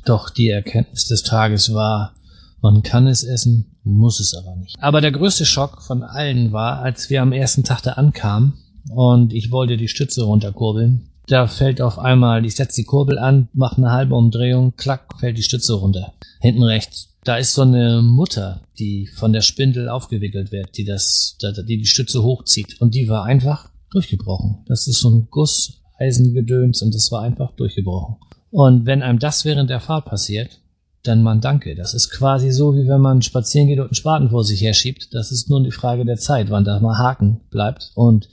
[0.06, 2.14] Doch die Erkenntnis des Tages war,
[2.62, 4.76] man kann es essen, muss es aber nicht.
[4.80, 8.54] Aber der größte Schock von allen war, als wir am ersten Tag da ankamen
[8.92, 11.10] und ich wollte die Stütze runterkurbeln.
[11.28, 15.38] Da fällt auf einmal, ich setze die Kurbel an, mache eine halbe Umdrehung, klack, fällt
[15.38, 16.14] die Stütze runter.
[16.40, 17.10] Hinten rechts.
[17.26, 21.86] Da ist so eine Mutter, die von der Spindel aufgewickelt wird, die das, die die
[21.86, 22.80] Stütze hochzieht.
[22.80, 24.60] Und die war einfach durchgebrochen.
[24.68, 28.16] Das ist so ein Gusseisengedöns und das war einfach durchgebrochen.
[28.50, 30.62] Und wenn einem das während der Fahrt passiert,
[31.04, 31.76] dann man danke.
[31.76, 35.14] Das ist quasi so, wie wenn man spazieren geht und einen Spaten vor sich herschiebt.
[35.14, 37.92] Das ist nur die Frage der Zeit, wann da mal Haken bleibt.
[37.96, 38.30] Und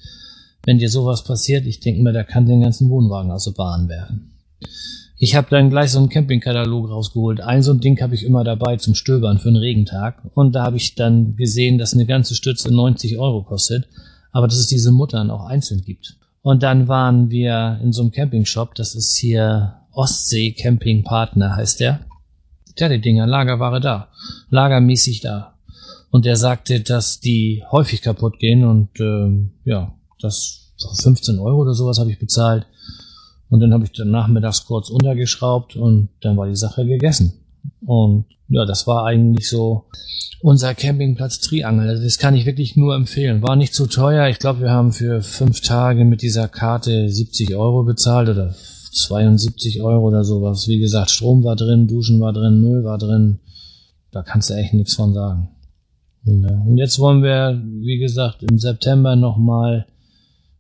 [0.65, 3.89] wenn dir sowas passiert, ich denke mir, da kann den ganzen Wohnwagen aus der Bahn
[3.89, 4.35] werfen.
[5.17, 7.41] Ich habe dann gleich so einen Campingkatalog rausgeholt.
[7.41, 10.21] Ein so ein Ding habe ich immer dabei zum Stöbern für einen Regentag.
[10.35, 13.89] Und da habe ich dann gesehen, dass eine ganze Stütze 90 Euro kostet.
[14.33, 16.17] Aber dass es diese Muttern auch einzeln gibt.
[16.43, 18.75] Und dann waren wir in so einem Campingshop.
[18.75, 22.01] Das ist hier Ostsee Camping Partner heißt der.
[22.77, 24.09] Ja, die Dinger, Lagerware da.
[24.51, 25.55] Lagermäßig da.
[26.11, 30.73] Und er sagte, dass die häufig kaputt gehen und ähm, ja, das
[31.03, 32.67] 15 Euro oder sowas habe ich bezahlt.
[33.51, 37.35] Und dann habe ich dann nachmittags kurz untergeschraubt und dann war die Sache gegessen.
[37.87, 39.85] Und ja, das war eigentlich so
[40.43, 41.89] unser Campingplatz Triangel.
[41.89, 43.43] Also das kann ich wirklich nur empfehlen.
[43.43, 44.29] War nicht zu teuer.
[44.29, 48.55] Ich glaube, wir haben für fünf Tage mit dieser Karte 70 Euro bezahlt oder
[48.93, 50.69] 72 Euro oder sowas.
[50.69, 53.41] Wie gesagt, Strom war drin, Duschen war drin, Müll war drin.
[54.11, 55.49] Da kannst du echt nichts von sagen.
[56.25, 56.63] Ja.
[56.67, 59.87] Und jetzt wollen wir, wie gesagt, im September nochmal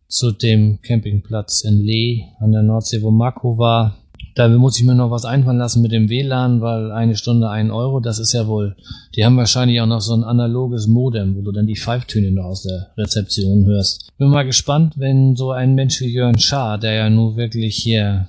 [0.08, 3.96] zu dem Campingplatz in Lee an der Nordsee, wo Marco war.
[4.34, 7.70] Da muss ich mir noch was einfallen lassen mit dem WLAN, weil eine Stunde ein
[7.70, 8.74] Euro, das ist ja wohl,
[9.14, 12.46] die haben wahrscheinlich auch noch so ein analoges Modem, wo du dann die Pfeiftöne noch
[12.46, 14.10] aus der Rezeption hörst.
[14.18, 18.28] Bin mal gespannt, wenn so ein Mensch wie Jörn Schaar, der ja nur wirklich hier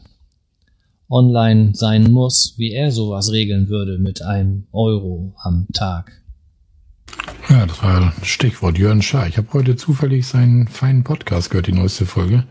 [1.09, 6.21] online sein muss, wie er sowas regeln würde mit einem Euro am Tag.
[7.49, 9.27] Ja, das war Stichwort Jörn Schaar.
[9.27, 12.43] Ich habe heute zufällig seinen feinen Podcast gehört, die neueste Folge.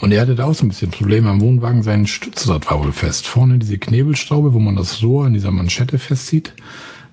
[0.00, 1.82] Und er hatte da auch so ein bisschen Probleme am Wohnwagen.
[1.82, 3.26] Sein Stützrad war wohl fest.
[3.26, 6.54] Vorne diese Knebelstraube, wo man das Rohr in dieser Manschette festzieht,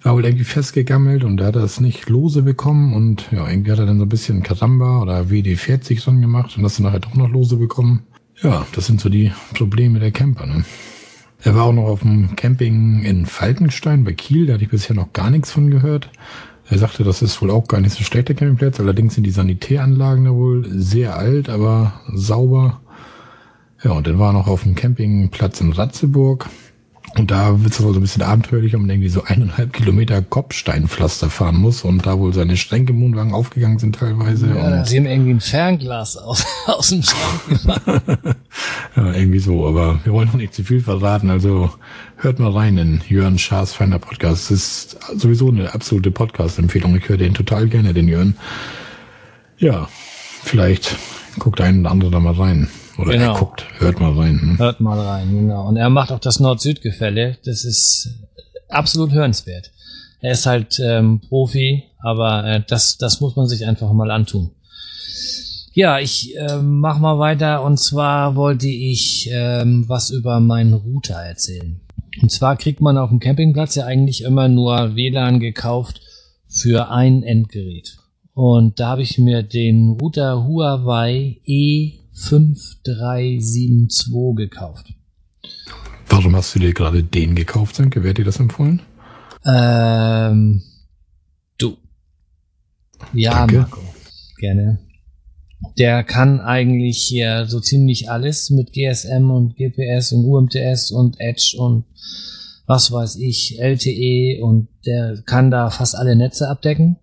[0.01, 2.93] war wohl irgendwie festgegammelt und er hat das nicht lose bekommen.
[2.93, 6.63] Und ja, irgendwie hat er dann so ein bisschen Karamba oder WD-40 dran gemacht und
[6.63, 8.03] das dann nachher doch noch lose bekommen.
[8.41, 10.63] Ja, das sind so die Probleme der Camper, ne?
[11.41, 14.95] Er war auch noch auf dem Camping in Falkenstein bei Kiel, da hatte ich bisher
[14.95, 16.09] noch gar nichts von gehört.
[16.69, 18.79] Er sagte, das ist wohl auch gar nicht so schlecht, der Campingplatz.
[18.79, 22.79] Allerdings sind die Sanitäranlagen da wohl sehr alt, aber sauber.
[23.83, 26.47] Ja, und dann war er noch auf dem Campingplatz in Ratzeburg.
[27.15, 30.21] Und da wird es wohl so ein bisschen abenteuerlich, ob man irgendwie so eineinhalb Kilometer
[30.21, 34.47] Kopfsteinpflaster fahren muss und da wohl seine Stränke im Wohnwagen aufgegangen sind teilweise.
[34.47, 37.59] Ja, da sehen irgendwie ein Fernglas aus, aus dem Schrank
[38.95, 41.71] ja, irgendwie so, aber wir wollen noch nicht zu viel verraten, also
[42.17, 44.49] hört mal rein in Jörn Schaas feiner Podcast.
[44.49, 46.95] Das ist sowieso eine absolute Podcast-Empfehlung.
[46.95, 48.35] Ich höre den total gerne, den Jörn.
[49.57, 49.89] Ja,
[50.43, 50.95] vielleicht
[51.39, 52.69] guckt ein oder andere da mal rein.
[52.97, 53.33] Oder genau.
[53.33, 54.41] er guckt, hört mal rein.
[54.41, 54.59] Hm?
[54.59, 55.67] Hört mal rein, genau.
[55.67, 57.37] Und er macht auch das Nord-Süd-Gefälle.
[57.45, 58.09] Das ist
[58.67, 59.71] absolut hörenswert.
[60.21, 64.51] Er ist halt ähm, Profi, aber äh, das, das muss man sich einfach mal antun.
[65.73, 71.15] Ja, ich äh, mach mal weiter und zwar wollte ich ähm, was über meinen Router
[71.15, 71.79] erzählen.
[72.21, 76.01] Und zwar kriegt man auf dem Campingplatz ja eigentlich immer nur WLAN gekauft
[76.47, 77.98] für ein Endgerät.
[78.41, 84.93] Und da habe ich mir den Router Huawei E 5372 gekauft.
[86.07, 88.01] Warum hast du dir gerade den gekauft, Senke?
[88.01, 88.81] Wer hat dir das empfohlen?
[89.45, 90.61] Ähm,
[91.57, 91.75] du.
[93.11, 93.57] Ja, Danke.
[93.57, 93.81] Marco.
[94.37, 94.79] Gerne.
[95.77, 101.57] Der kann eigentlich hier so ziemlich alles mit GSM und GPS und UMTS und Edge
[101.57, 101.83] und
[102.67, 106.95] was weiß ich, LTE und der kann da fast alle Netze abdecken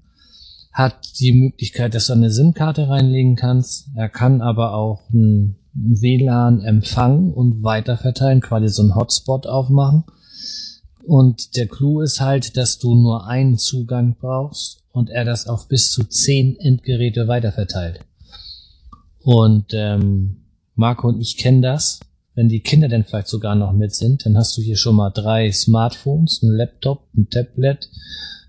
[0.77, 3.89] hat die Möglichkeit, dass du eine SIM-Karte reinlegen kannst.
[3.97, 10.05] Er kann aber auch ein WLAN empfangen und weiterverteilen, quasi so einen Hotspot aufmachen.
[11.07, 15.67] Und der Clou ist halt, dass du nur einen Zugang brauchst und er das auf
[15.67, 18.01] bis zu zehn Endgeräte weiterverteilt.
[19.23, 20.43] Und ähm,
[20.75, 22.01] Marco und ich kennen das.
[22.35, 25.09] Wenn die Kinder dann vielleicht sogar noch mit sind, dann hast du hier schon mal
[25.09, 27.89] drei Smartphones, ein Laptop, ein Tablet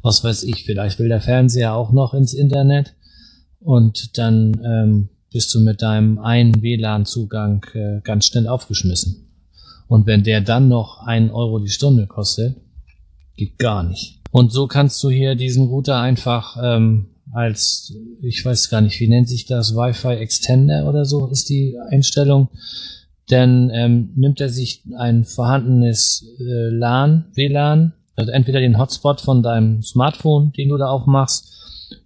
[0.08, 2.96] was weiß ich, vielleicht will der Fernseher auch noch ins Internet
[3.60, 9.28] und dann ähm, bist du mit deinem einen WLAN-Zugang äh, ganz schnell aufgeschmissen.
[9.90, 12.56] Und wenn der dann noch einen Euro die Stunde kostet,
[13.36, 14.22] geht gar nicht.
[14.32, 19.10] Und so kannst du hier diesen Router einfach ähm, als, ich weiß gar nicht, wie
[19.10, 22.48] nennt sich das, Wi-Fi Extender oder so ist die Einstellung.
[23.28, 29.44] Dann ähm, nimmt er sich ein vorhandenes äh, LAN, WLAN, also entweder den Hotspot von
[29.44, 31.54] deinem Smartphone, den du da aufmachst,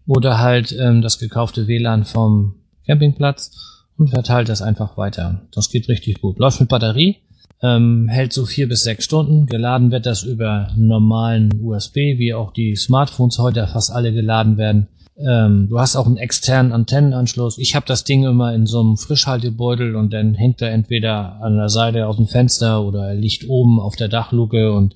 [0.05, 3.51] oder halt ähm, das gekaufte WLAN vom Campingplatz
[3.97, 5.41] und verteilt das einfach weiter.
[5.53, 6.37] Das geht richtig gut.
[6.37, 7.17] Läuft mit Batterie,
[7.63, 9.45] ähm, hält so vier bis sechs Stunden.
[9.45, 14.87] Geladen wird das über normalen USB, wie auch die Smartphones heute fast alle geladen werden.
[15.17, 17.57] Ähm, du hast auch einen externen Antennenanschluss.
[17.57, 21.57] Ich habe das Ding immer in so einem Frischhaltebeutel und dann hängt er entweder an
[21.57, 24.95] der Seite aus dem Fenster oder er liegt oben auf der Dachluke und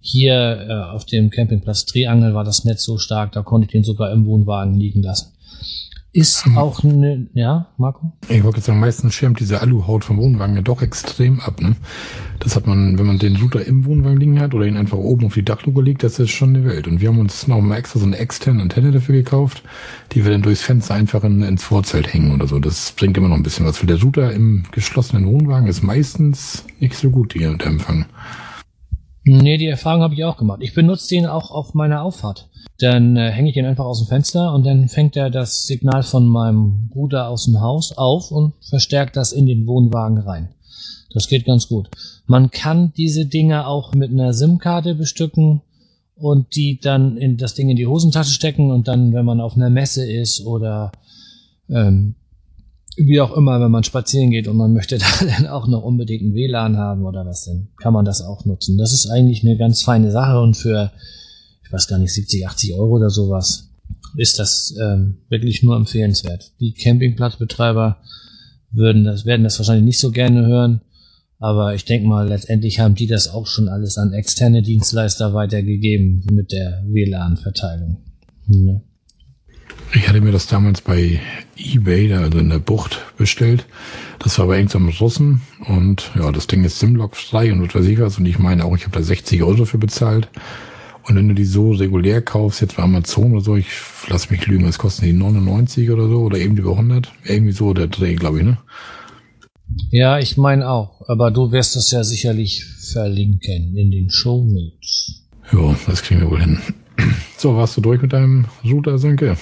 [0.00, 3.84] hier äh, auf dem Campingplatz Triangel war das Netz so stark, da konnte ich den
[3.84, 5.32] sogar im Wohnwagen liegen lassen.
[6.12, 6.58] Ist hm.
[6.58, 8.12] auch ne, ja, Marco?
[8.28, 11.76] Ich wollte sagen, meistens schirmt diese Aluhaut vom Wohnwagen ja doch extrem ab, ne?
[12.40, 15.26] Das hat man, wenn man den Router im Wohnwagen liegen hat oder ihn einfach oben
[15.26, 16.88] auf die Dachluke legt, das ist schon eine Welt.
[16.88, 19.62] Und wir haben uns noch mal extra so eine externe Antenne dafür gekauft,
[20.10, 22.58] die wir dann durchs Fenster einfach in, ins Vorzelt hängen oder so.
[22.58, 23.78] Das bringt immer noch ein bisschen was.
[23.78, 28.06] Für der Router im geschlossenen Wohnwagen ist meistens nicht so gut, die, der Empfang.
[29.24, 30.60] Nee, die Erfahrung habe ich auch gemacht.
[30.62, 32.48] Ich benutze den auch auf meiner Auffahrt.
[32.78, 36.02] Dann äh, hänge ich den einfach aus dem Fenster und dann fängt er das Signal
[36.02, 40.48] von meinem Bruder aus dem Haus auf und verstärkt das in den Wohnwagen rein.
[41.12, 41.90] Das geht ganz gut.
[42.26, 45.60] Man kann diese Dinge auch mit einer SIM-Karte bestücken
[46.16, 49.56] und die dann in das Ding in die Hosentasche stecken und dann, wenn man auf
[49.56, 50.92] einer Messe ist oder
[51.68, 52.14] ähm,
[52.96, 56.22] wie auch immer, wenn man spazieren geht und man möchte da dann auch noch unbedingt
[56.22, 58.78] ein WLAN haben oder was denn, kann man das auch nutzen.
[58.78, 60.92] Das ist eigentlich eine ganz feine Sache und für,
[61.64, 63.70] ich weiß gar nicht, 70, 80 Euro oder sowas
[64.16, 66.52] ist das ähm, wirklich nur empfehlenswert.
[66.60, 67.98] Die Campingplatzbetreiber
[68.72, 70.80] würden das, werden das wahrscheinlich nicht so gerne hören,
[71.38, 76.24] aber ich denke mal, letztendlich haben die das auch schon alles an externe Dienstleister weitergegeben
[76.30, 77.98] mit der WLAN-Verteilung.
[78.46, 78.82] Ne?
[79.92, 81.20] Ich hatte mir das damals bei
[81.56, 83.66] eBay, also in der Bucht, bestellt.
[84.18, 87.86] Das war bei irgendeinem Russen und ja, das Ding ist Simlock frei und was weiß
[87.86, 88.18] ich was.
[88.18, 90.28] Und ich meine auch, ich habe da 60 Euro für bezahlt.
[91.08, 93.68] Und wenn du die so regulär kaufst, jetzt bei Amazon oder so, ich
[94.08, 97.10] lass mich lügen, was kosten die 99 oder so oder eben über 100?
[97.24, 98.58] Irgendwie so der Dreh, glaube ich, ne?
[99.90, 101.08] Ja, ich meine auch.
[101.08, 105.24] Aber du wirst das ja sicherlich verlinken in den Show Notes.
[105.52, 106.58] Ja, das kriegen wir wohl hin.
[107.38, 109.38] So, warst du durch mit deinem Router, Sönke?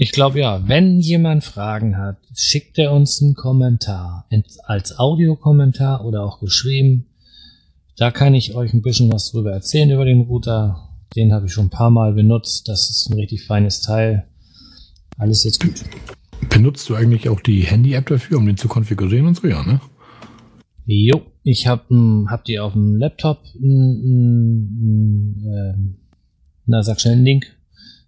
[0.00, 0.68] Ich glaube ja.
[0.68, 4.28] Wenn jemand Fragen hat, schickt er uns einen Kommentar.
[4.62, 7.06] Als Audiokommentar oder auch geschrieben.
[7.96, 10.88] Da kann ich euch ein bisschen was drüber erzählen über den Router.
[11.16, 12.68] Den habe ich schon ein paar Mal benutzt.
[12.68, 14.28] Das ist ein richtig feines Teil.
[15.16, 15.82] Alles jetzt gut.
[16.48, 19.80] Benutzt du eigentlich auch die Handy-App dafür, um den zu konfigurieren und so, ja, ne?
[20.86, 23.58] Jo, ich habe hab die auf dem Laptop, äh,
[26.66, 27.57] na sag schnell einen Link.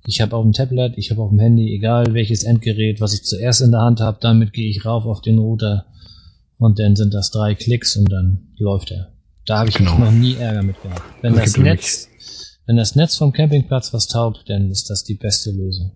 [0.06, 3.22] Ich habe auf dem Tablet, ich habe auf dem Handy, egal welches Endgerät, was ich
[3.24, 5.86] zuerst in der Hand habe, damit gehe ich rauf auf den Router
[6.58, 9.12] und dann sind das drei Klicks und dann läuft er.
[9.46, 9.98] Da habe ich genau.
[9.98, 11.02] noch nie Ärger mit gehabt.
[11.22, 12.08] Wenn das, das Netz,
[12.66, 15.92] wenn das Netz vom Campingplatz was taugt, dann ist das die beste Lösung.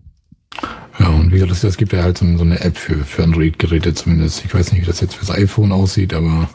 [0.99, 4.45] Ja, und wie gesagt, es gibt ja halt so, eine App für, für Android-Geräte zumindest.
[4.45, 6.49] Ich weiß nicht, wie das jetzt fürs iPhone aussieht, aber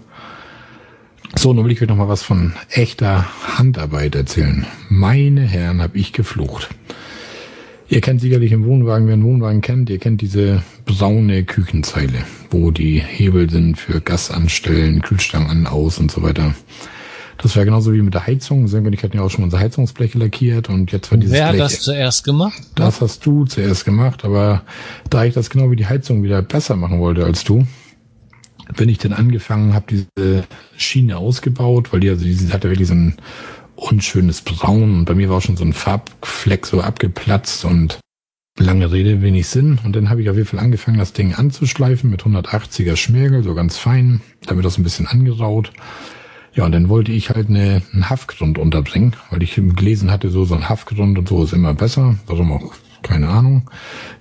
[1.37, 3.27] so, nun will ich euch noch mal was von echter
[3.59, 4.67] Handarbeit erzählen.
[4.89, 6.69] Meine Herren, habe ich geflucht.
[7.91, 12.71] Ihr kennt sicherlich im Wohnwagen, wer einen Wohnwagen kennt, ihr kennt diese braune Küchenzeile, wo
[12.71, 16.55] die Hebel sind für Gas anstellen, Kühlschrank an, aus und so weiter.
[17.39, 18.67] Das wäre genauso wie mit der Heizung.
[18.67, 21.63] Ich hatten ja auch schon unsere Heizungsbleche lackiert und jetzt war dieses Wer hat Blech,
[21.63, 22.63] das zuerst gemacht?
[22.77, 24.63] Das hast du zuerst gemacht, aber
[25.09, 27.67] da ich das genau wie die Heizung wieder besser machen wollte als du,
[28.77, 30.45] bin ich dann angefangen, habe diese
[30.77, 33.17] Schiene ausgebaut, weil die also diese hatte wirklich so ein
[33.81, 37.99] unschönes Braun und bei mir war schon so ein Farbfleck so abgeplatzt und
[38.59, 39.79] lange Rede, wenig Sinn.
[39.85, 43.55] Und dann habe ich auf jeden Fall angefangen, das Ding anzuschleifen mit 180er Schmirgel, so
[43.55, 45.73] ganz fein, damit das ein bisschen angeraut.
[46.53, 50.45] Ja, und dann wollte ich halt eine, einen Haftgrund unterbringen, weil ich gelesen hatte, so,
[50.45, 52.17] so ein Haftgrund und so ist immer besser.
[52.27, 52.75] Warum auch?
[53.03, 53.71] Keine Ahnung.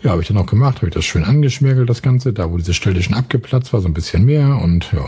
[0.04, 2.58] Ja, habe ich dann auch gemacht, habe ich das schön angeschmirgelt, das Ganze, da wo
[2.58, 5.06] diese Stelle schon abgeplatzt war, so ein bisschen mehr und ja,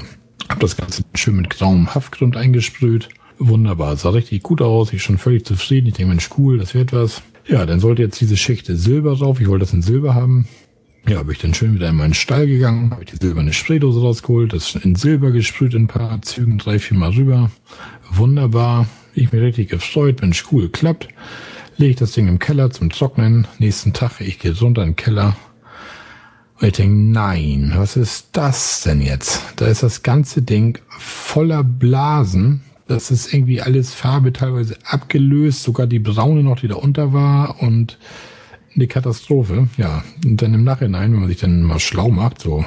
[0.50, 3.08] habe das Ganze schön mit grauem Haftgrund eingesprüht.
[3.44, 5.88] Wunderbar, sah richtig gut aus, ich schon völlig zufrieden.
[5.88, 7.24] Ich denke, Mensch, cool, das wird was.
[7.48, 9.42] Ja, dann sollte jetzt diese Schicht Silber drauf.
[9.42, 10.48] Ich wollte das in Silber haben.
[11.08, 14.00] Ja, habe ich dann schön wieder in meinen Stall gegangen, habe ich die silberne Spraydose
[14.00, 17.50] rausgeholt, das in Silber gesprüht in ein paar Zügen, drei, vier Mal rüber.
[18.12, 18.86] Wunderbar.
[19.16, 21.08] Ich mich richtig gefreut, Mensch, cool, klappt.
[21.78, 23.48] Lege ich das Ding im Keller zum Trocknen.
[23.58, 25.36] Nächsten Tag, ich gehe runter in den Keller.
[26.60, 29.42] Und ich denke, nein, was ist das denn jetzt?
[29.56, 32.62] Da ist das ganze Ding voller Blasen.
[32.92, 37.62] Das ist irgendwie alles Farbe teilweise abgelöst, sogar die braune noch, die da unter war
[37.62, 37.98] und
[38.76, 39.70] eine Katastrophe.
[39.78, 42.66] Ja, und dann im Nachhinein, wenn man sich dann mal schlau macht, so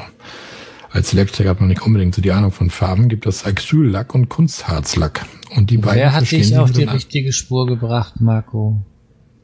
[0.91, 4.29] als Elektriker hat man nicht unbedingt so die Ahnung von Farben, gibt es Acryllack und
[4.29, 5.27] Kunstharzlack.
[5.57, 8.81] Und die beiden Wer hat dich auf die richtige Spur gebracht, Marco?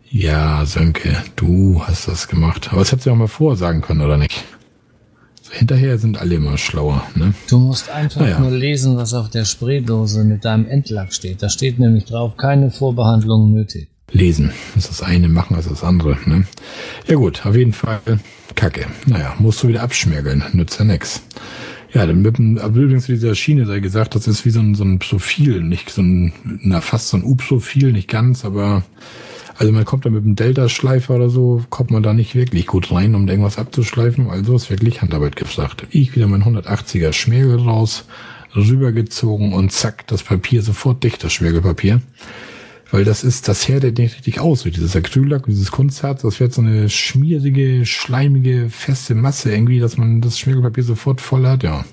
[0.09, 2.69] Ja, Sönke, du hast das gemacht.
[2.71, 4.45] Aber das hättest du auch mal vorsagen können, oder nicht?
[5.51, 7.35] Hinterher sind alle immer schlauer, ne?
[7.49, 8.39] Du musst einfach naja.
[8.39, 11.43] nur lesen, was auf der Spraydose mit deinem Endlack steht.
[11.43, 14.53] Da steht nämlich drauf, keine Vorbehandlung nötig lesen.
[14.75, 16.17] Das ist das eine, machen als das andere.
[16.27, 16.45] Ne?
[17.07, 18.01] Ja gut, auf jeden Fall
[18.55, 18.87] Kacke.
[19.07, 21.23] Naja, musst du wieder abschmirgeln, nützt ja nix.
[21.93, 24.75] Ja, dann mit dem, aber übrigens dieser Schiene sei gesagt, das ist wie so ein,
[24.75, 28.85] so ein Profil, nicht so ein, na fast so ein U-Profil, nicht ganz, aber
[29.61, 32.91] also man kommt da mit dem Delta-Schleifer oder so, kommt man da nicht wirklich gut
[32.91, 34.31] rein, um irgendwas abzuschleifen.
[34.31, 35.87] Also ist wirklich Handarbeit gefragt.
[35.91, 38.07] Ich wieder mein 180er Schmirgel raus,
[38.57, 42.01] rübergezogen und zack, das Papier sofort dicht, das Schmirgelpapier.
[42.91, 44.63] Weil das ist, das härtet nicht richtig aus.
[44.63, 50.23] Dieses Acryllack, dieses Kunstharz, das wird so eine schmierige, schleimige, feste Masse irgendwie, dass man
[50.23, 51.85] das Schmirgelpapier sofort voll hat, ja.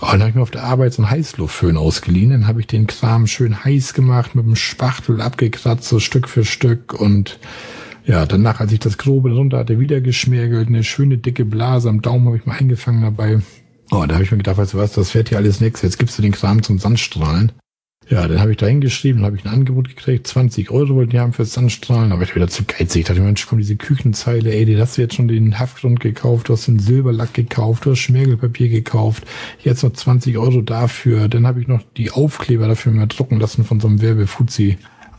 [0.00, 2.30] Oh, dann habe ich mir auf der Arbeit so einen Heißluftföhn ausgeliehen.
[2.30, 6.44] Dann habe ich den Kram schön heiß gemacht, mit dem Spachtel abgekratzt, so Stück für
[6.44, 6.92] Stück.
[6.92, 7.38] Und
[8.04, 10.68] ja, danach, als ich das Grobe runter hatte, wieder geschmirgelt.
[10.68, 13.40] Eine schöne dicke Blase am Daumen habe ich mal eingefangen dabei.
[13.90, 15.82] Oh, da habe ich mir gedacht, weißt du was, das fährt hier alles nix.
[15.82, 17.52] Jetzt gibst du den Kram zum Sandstrahlen.
[18.10, 21.20] Ja, dann habe ich da hingeschrieben, habe ich ein Angebot gekriegt, 20 Euro wollten die
[21.20, 23.00] haben fürs Anstrahlen, aber ich wieder zu geizig.
[23.00, 26.48] Ich dachte, Mensch, komm, diese Küchenzeile, ey, die hast du jetzt schon den Haftgrund gekauft,
[26.48, 29.24] du hast den Silberlack gekauft, du hast Schmirgelpapier gekauft,
[29.62, 33.64] jetzt noch 20 Euro dafür, dann habe ich noch die Aufkleber dafür mal drucken lassen
[33.64, 34.76] von so einem Werbefuzzi.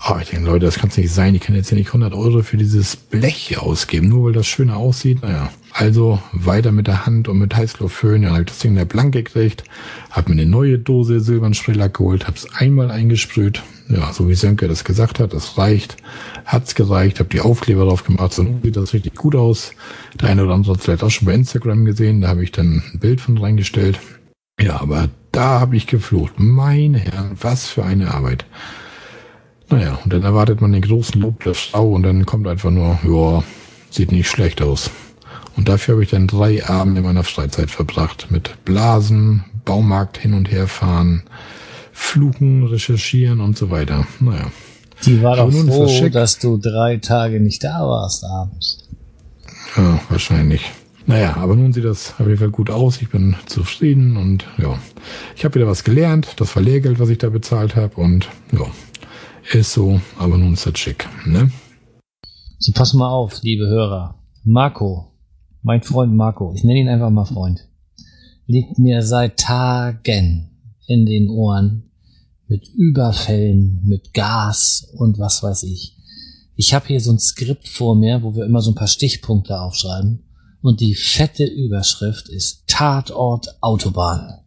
[0.08, 1.34] Aber ich denke, Leute, das kann es nicht sein.
[1.34, 4.78] Ich kann jetzt hier nicht 100 Euro für dieses Blech ausgeben, nur weil das schöner
[4.78, 5.24] aussieht.
[5.24, 8.22] Naja, also weiter mit der Hand und mit Heißluftföhn.
[8.22, 9.64] Dann habe ich das Ding in der blank gekriegt,
[10.12, 11.58] habe mir eine neue Dose silbernen
[11.92, 13.64] geholt, habe es einmal eingesprüht.
[13.90, 15.98] Ja, so wie Sönke das gesagt hat, das reicht.
[16.46, 19.72] Hat's gereicht, habe die Aufkleber drauf gemacht, so sieht das richtig gut aus.
[20.22, 22.52] Der eine oder andere hat es vielleicht auch schon bei Instagram gesehen, da habe ich
[22.52, 24.00] dann ein Bild von reingestellt.
[24.62, 26.34] Ja, aber da habe ich geflucht.
[26.38, 28.46] Meine Herren, was für eine Arbeit.
[29.70, 33.00] Naja, und dann erwartet man den großen Lob der Frau und dann kommt einfach nur,
[33.04, 33.44] ja,
[33.90, 34.92] sieht nicht schlecht aus.
[35.58, 38.28] Und dafür habe ich dann drei Abende meiner Freizeit verbracht.
[38.30, 41.24] Mit Blasen, Baumarkt hin und her fahren,
[41.94, 44.06] Fluchen, recherchieren und so weiter.
[44.20, 44.52] Naja.
[45.06, 48.88] Die war doch froh, dass du drei Tage nicht da warst abends.
[49.76, 50.72] Ja, wahrscheinlich.
[51.08, 53.02] Naja, aber nun sieht das auf jeden Fall gut aus.
[53.02, 54.78] Ich bin zufrieden und ja,
[55.36, 56.34] ich habe wieder was gelernt.
[56.38, 58.66] Das war Lehrgeld, was ich da bezahlt habe und ja,
[59.54, 61.52] ist so, aber nun ist das schick, ne?
[62.60, 64.16] So, pass mal auf, liebe Hörer.
[64.44, 65.12] Marco,
[65.62, 67.68] mein Freund Marco, ich nenne ihn einfach mal Freund,
[68.48, 70.50] liegt mir seit Tagen
[70.88, 71.92] in den Ohren
[72.48, 75.98] mit Überfällen, mit Gas und was weiß ich.
[76.56, 79.60] Ich habe hier so ein Skript vor mir, wo wir immer so ein paar Stichpunkte
[79.60, 80.24] aufschreiben.
[80.62, 84.40] Und die fette Überschrift ist Tatort Autobahn.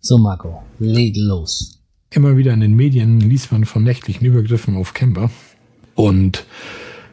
[0.00, 1.77] So, Marco, leg los.
[2.10, 5.30] Immer wieder in den Medien liest man von nächtlichen Übergriffen auf Camper.
[5.94, 6.46] Und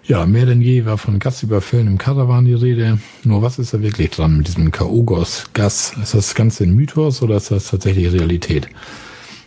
[0.06, 3.00] ja, mehr denn je war von Gasüberfällen im Karawan die Rede.
[3.24, 6.02] Nur was ist da wirklich dran mit diesem K.O.-Gas?
[6.02, 8.70] Ist das Ganze ein Mythos oder ist das tatsächlich Realität?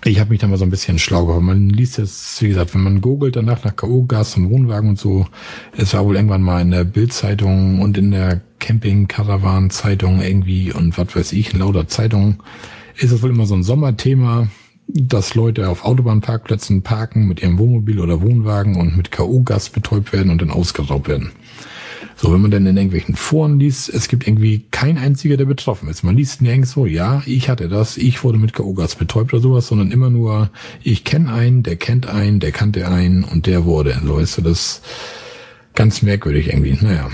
[0.04, 1.44] Ich habe mich da mal so ein bisschen schlau gemacht.
[1.44, 5.26] Man liest jetzt, wie gesagt, wenn man googelt danach nach K.O.-Gas und Wohnwagen und so,
[5.76, 11.16] es war wohl irgendwann mal in der Bildzeitung und in der Camping-Caravan-Zeitung irgendwie und was
[11.16, 12.38] weiß ich, in lauter Zeitungen,
[12.96, 14.48] ist es wohl immer so ein Sommerthema
[14.88, 20.30] dass Leute auf Autobahnparkplätzen parken mit ihrem Wohnmobil oder Wohnwagen und mit K.O.-Gas betäubt werden
[20.30, 21.30] und dann ausgeraubt werden.
[22.16, 25.88] So, wenn man dann in irgendwelchen Foren liest, es gibt irgendwie kein einziger, der betroffen
[25.88, 26.02] ist.
[26.02, 29.68] Man liest nirgends so, ja, ich hatte das, ich wurde mit K.O.-Gas betäubt oder sowas,
[29.68, 30.50] sondern immer nur,
[30.82, 34.00] ich kenne einen, der kennt einen, der kannte einen und der wurde.
[34.04, 34.82] So ist so das
[35.74, 36.76] ganz merkwürdig irgendwie.
[36.80, 37.08] Naja.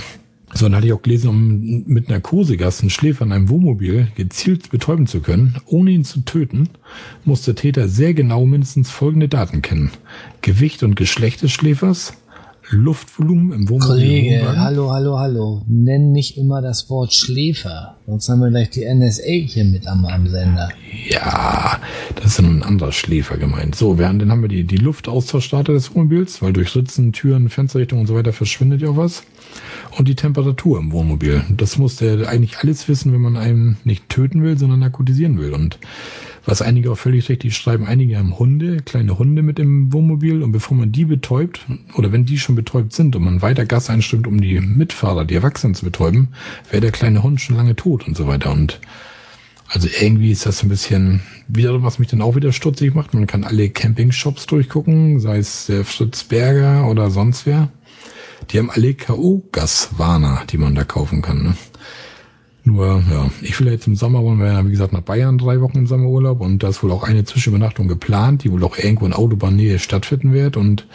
[0.56, 4.70] So, dann hatte ich auch gelesen, um mit Narkosegas einen Schläfer in einem Wohnmobil gezielt
[4.70, 6.68] betäuben zu können, ohne ihn zu töten,
[7.24, 9.90] muss der Täter sehr genau mindestens folgende Daten kennen.
[10.42, 12.14] Gewicht und Geschlecht des Schläfers,
[12.70, 13.88] Luftvolumen im Wohnmobil.
[13.88, 15.62] Kollege, hallo, hallo, hallo.
[15.68, 17.96] Nenn nicht immer das Wort Schläfer.
[18.06, 20.70] Sonst haben wir gleich die NSA hier mit am, am Sender.
[21.08, 21.78] Ja,
[22.14, 23.74] das ist ja nun ein anderer Schläfer gemeint.
[23.74, 28.02] So, während dann haben wir die, die Luftaustauschrate des Wohnmobils, weil durch Ritzen, Türen, Fensterrichtungen
[28.02, 29.24] und so weiter verschwindet ja auch was
[29.96, 31.44] und die Temperatur im Wohnmobil.
[31.50, 35.52] Das muss der eigentlich alles wissen, wenn man einen nicht töten will, sondern narkotisieren will.
[35.52, 35.78] Und
[36.46, 40.52] was einige auch völlig richtig schreiben, einige haben Hunde, kleine Hunde mit im Wohnmobil und
[40.52, 41.64] bevor man die betäubt
[41.96, 45.36] oder wenn die schon betäubt sind und man weiter Gas einstimmt, um die Mitfahrer, die
[45.36, 46.28] Erwachsenen zu betäuben,
[46.70, 48.52] wäre der kleine Hund schon lange tot und so weiter.
[48.52, 48.80] Und
[49.68, 53.14] also irgendwie ist das ein bisschen wieder, was mich dann auch wieder stutzig macht.
[53.14, 57.70] Man kann alle Camping-Shops durchgucken, sei es der Fritz Berger oder sonst wer.
[58.50, 61.42] Die haben alle K.O.-Gaswarner, die man da kaufen kann.
[61.42, 61.56] Ne?
[62.66, 65.60] Nur, ja, ich will jetzt im Sommer wollen wir ja, wie gesagt, nach Bayern drei
[65.60, 69.04] Wochen im Sommerurlaub und da ist wohl auch eine Zwischenübernachtung geplant, die wohl auch irgendwo
[69.04, 70.86] in Autobahnnähe stattfinden wird und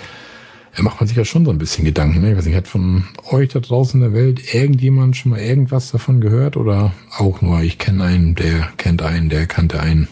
[0.76, 2.22] da macht man sich ja schon so ein bisschen Gedanken.
[2.22, 2.32] Ne?
[2.32, 5.92] Ich weiß nicht, hat von euch da draußen in der Welt irgendjemand schon mal irgendwas
[5.92, 10.08] davon gehört oder auch nur, ich kenne einen, der kennt einen, der kannte einen.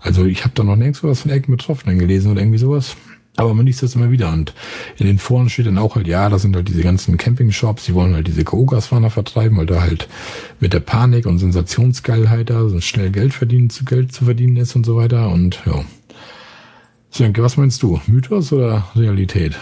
[0.00, 2.96] Also ich habe da noch nirgends was von irgendeinem Betroffenen gelesen oder irgendwie sowas.
[3.36, 4.54] Aber man liest das immer wieder und
[4.96, 7.94] in den Foren steht dann auch halt, ja, das sind halt diese ganzen Camping-Shops, die
[7.94, 10.08] wollen halt diese Kogas-Fahner vertreiben, weil da halt
[10.58, 14.74] mit der Panik und Sensationsgeilheit da so schnell Geld verdienen zu Geld zu verdienen ist
[14.74, 15.84] und so weiter und ja.
[17.10, 18.00] Sönke, was meinst du?
[18.06, 19.54] Mythos oder Realität?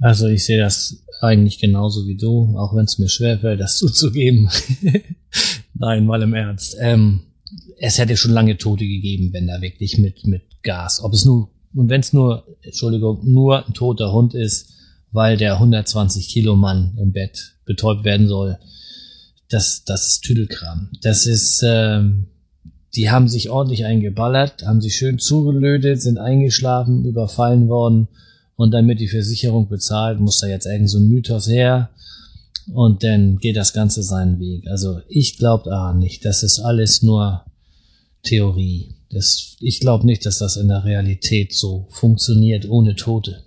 [0.00, 4.48] Also ich sehe das eigentlich genauso wie du, auch wenn es mir schwerfällt, das zuzugeben.
[5.74, 6.76] Nein, mal im Ernst.
[6.80, 7.22] Ähm,
[7.78, 11.50] es hätte schon lange Tote gegeben, wenn da wirklich mit, mit Gas, ob es nur
[11.76, 14.72] und wenn es nur, Entschuldigung, nur ein toter Hund ist,
[15.12, 18.58] weil der 120 Kilo Mann im Bett betäubt werden soll,
[19.48, 20.90] das, das ist Tüdelkram.
[21.02, 22.26] Das ist, ähm,
[22.94, 28.08] die haben sich ordentlich eingeballert, haben sich schön zugelötet, sind eingeschlafen, überfallen worden
[28.56, 31.90] und damit die Versicherung bezahlt, muss da jetzt irgend so ein Mythos her
[32.72, 34.66] und dann geht das Ganze seinen Weg.
[34.68, 36.24] Also ich glaube daran nicht.
[36.24, 37.44] Das ist alles nur
[38.22, 38.94] Theorie.
[39.10, 43.46] Das, ich glaube nicht, dass das in der Realität so funktioniert ohne Tote.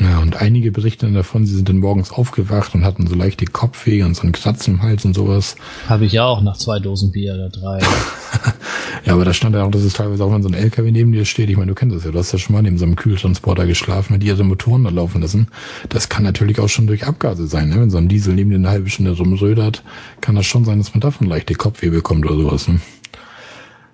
[0.00, 4.04] Ja, und einige berichten davon, sie sind dann morgens aufgewacht und hatten so leichte Kopfweh
[4.04, 5.56] und so einen Kratz im Hals und sowas.
[5.88, 7.80] Habe ich ja auch nach zwei Dosen Bier oder drei.
[9.04, 11.10] ja, aber da stand ja auch, dass es teilweise auch, wenn so ein LKW neben
[11.10, 12.84] dir steht, ich meine, du kennst das ja, du hast ja schon mal neben so
[12.84, 15.48] einem Kühltransporter geschlafen, mit ihre Motoren da laufen lassen.
[15.88, 17.80] Das kann natürlich auch schon durch Abgase sein, ne?
[17.80, 19.82] Wenn so ein Diesel neben dir eine halbe Stunde rumrödert,
[20.20, 22.78] kann das schon sein, dass man davon leichte Kopfweh bekommt oder sowas, ne?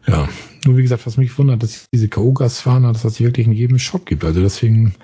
[0.07, 0.29] Ja,
[0.65, 4.07] nur wie gesagt, was mich wundert, dass diese K.O.-Gasfahner, dass das wirklich in jedem Shop
[4.07, 4.25] gibt.
[4.25, 4.95] Also deswegen,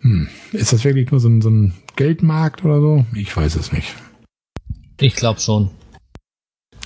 [0.00, 0.28] hm.
[0.52, 3.04] Ist das wirklich nur so ein, so ein Geldmarkt oder so?
[3.14, 3.94] Ich weiß es nicht.
[5.00, 5.70] Ich glaube schon.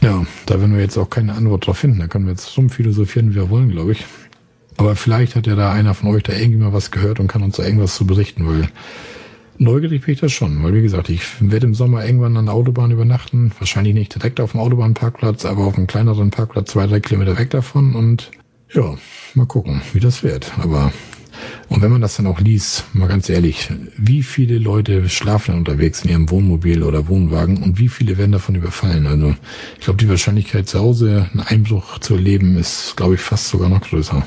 [0.01, 2.01] Ja, da werden wir jetzt auch keine Antwort drauf finden.
[2.01, 4.05] Da können wir jetzt rumphilosophieren, wie wir wollen, glaube ich.
[4.77, 7.43] Aber vielleicht hat ja da einer von euch da irgendwie mal was gehört und kann
[7.43, 8.69] uns da irgendwas zu berichten, weil
[9.63, 10.63] neugierig bin ich das schon.
[10.63, 13.53] Weil, wie gesagt, ich werde im Sommer irgendwann an der Autobahn übernachten.
[13.59, 17.51] Wahrscheinlich nicht direkt auf dem Autobahnparkplatz, aber auf einem kleineren Parkplatz zwei, drei Kilometer weg
[17.51, 17.95] davon.
[17.95, 18.31] Und
[18.73, 18.95] ja,
[19.35, 20.53] mal gucken, wie das wird.
[20.59, 20.93] Aber
[21.69, 26.05] und wenn man das dann auch liest, mal ganz ehrlich, wie viele Leute schlafen unterwegs
[26.05, 29.07] in ihrem Wohnmobil oder Wohnwagen und wie viele werden davon überfallen?
[29.07, 29.35] Also
[29.79, 33.69] ich glaube, die Wahrscheinlichkeit zu Hause einen Einbruch zu erleben ist, glaube ich, fast sogar
[33.69, 34.23] noch größer.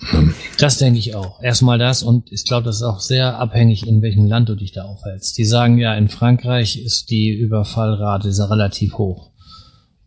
[0.00, 0.34] Hm.
[0.58, 1.42] Das denke ich auch.
[1.42, 4.72] Erstmal das und ich glaube, das ist auch sehr abhängig, in welchem Land du dich
[4.72, 5.36] da aufhältst.
[5.38, 9.30] Die sagen ja, in Frankreich ist die Überfallrate relativ hoch.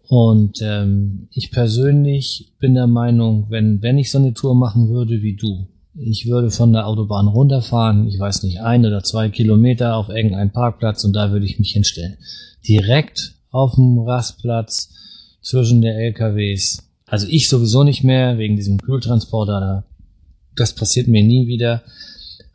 [0.07, 5.21] Und ähm, ich persönlich bin der Meinung, wenn, wenn ich so eine Tour machen würde
[5.21, 9.95] wie du, ich würde von der Autobahn runterfahren, ich weiß nicht, ein oder zwei Kilometer
[9.95, 12.17] auf irgendeinen Parkplatz und da würde ich mich hinstellen.
[12.67, 14.93] Direkt auf dem Rastplatz
[15.41, 16.88] zwischen der LKWs.
[17.09, 19.83] Also ich sowieso nicht mehr, wegen diesem Kühltransporter.
[20.55, 21.83] Das passiert mir nie wieder.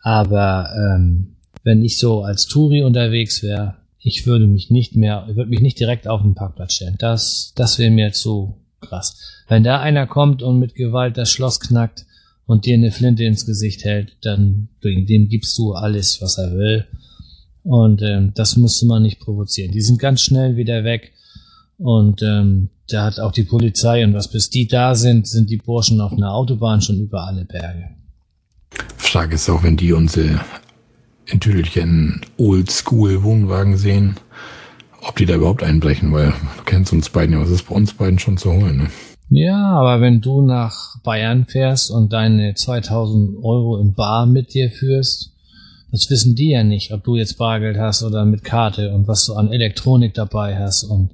[0.03, 5.51] Aber ähm, wenn ich so als Touri unterwegs wäre, ich würde mich nicht mehr, würde
[5.51, 6.97] mich nicht direkt auf den Parkplatz stellen.
[6.99, 9.19] Das, das wäre mir zu krass.
[9.49, 12.05] Wenn da einer kommt und mit Gewalt das Schloss knackt
[12.47, 16.87] und dir eine Flinte ins Gesicht hält, dann dem gibst du alles, was er will.
[17.63, 19.73] Und ähm, das müsste man nicht provozieren.
[19.73, 21.13] Die sind ganz schnell wieder weg.
[21.79, 25.57] Und ähm, da hat auch die Polizei und was bis die da sind, sind die
[25.57, 27.91] Burschen auf einer Autobahn schon über alle Berge.
[28.97, 30.41] Frage ist auch, wenn die unsere
[31.26, 34.16] in Tüdelchen Oldschool-Wohnwagen sehen,
[35.01, 37.95] ob die da überhaupt einbrechen, weil du kennst uns beiden ja, was ist bei uns
[37.95, 38.76] beiden schon zu holen.
[38.76, 38.89] Ne?
[39.30, 44.70] Ja, aber wenn du nach Bayern fährst und deine 2000 Euro in Bar mit dir
[44.70, 45.32] führst,
[45.91, 49.26] das wissen die ja nicht, ob du jetzt Bargeld hast oder mit Karte und was
[49.26, 51.11] du an Elektronik dabei hast und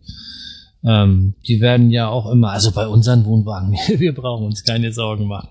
[0.82, 5.26] ähm, die werden ja auch immer, also bei unseren Wohnwagen, wir brauchen uns keine Sorgen
[5.26, 5.48] machen.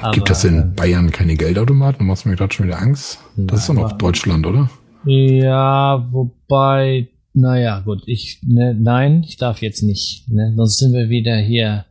[0.00, 1.98] Aber, Gibt es in ähm, Bayern keine Geldautomaten?
[1.98, 3.18] Du machst mir gerade schon wieder Angst.
[3.36, 4.70] Das ist doch noch Deutschland, oder?
[5.04, 11.10] Ja, wobei, naja, gut, ich, ne, nein, ich darf jetzt nicht, ne, sonst sind wir
[11.10, 11.84] wieder hier.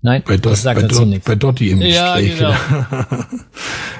[0.00, 1.24] Nein, bei Dot, ich sag bei dazu Dot, nichts.
[1.24, 2.38] Bei Dotti im ja, Gespräch.
[2.38, 2.50] Genau.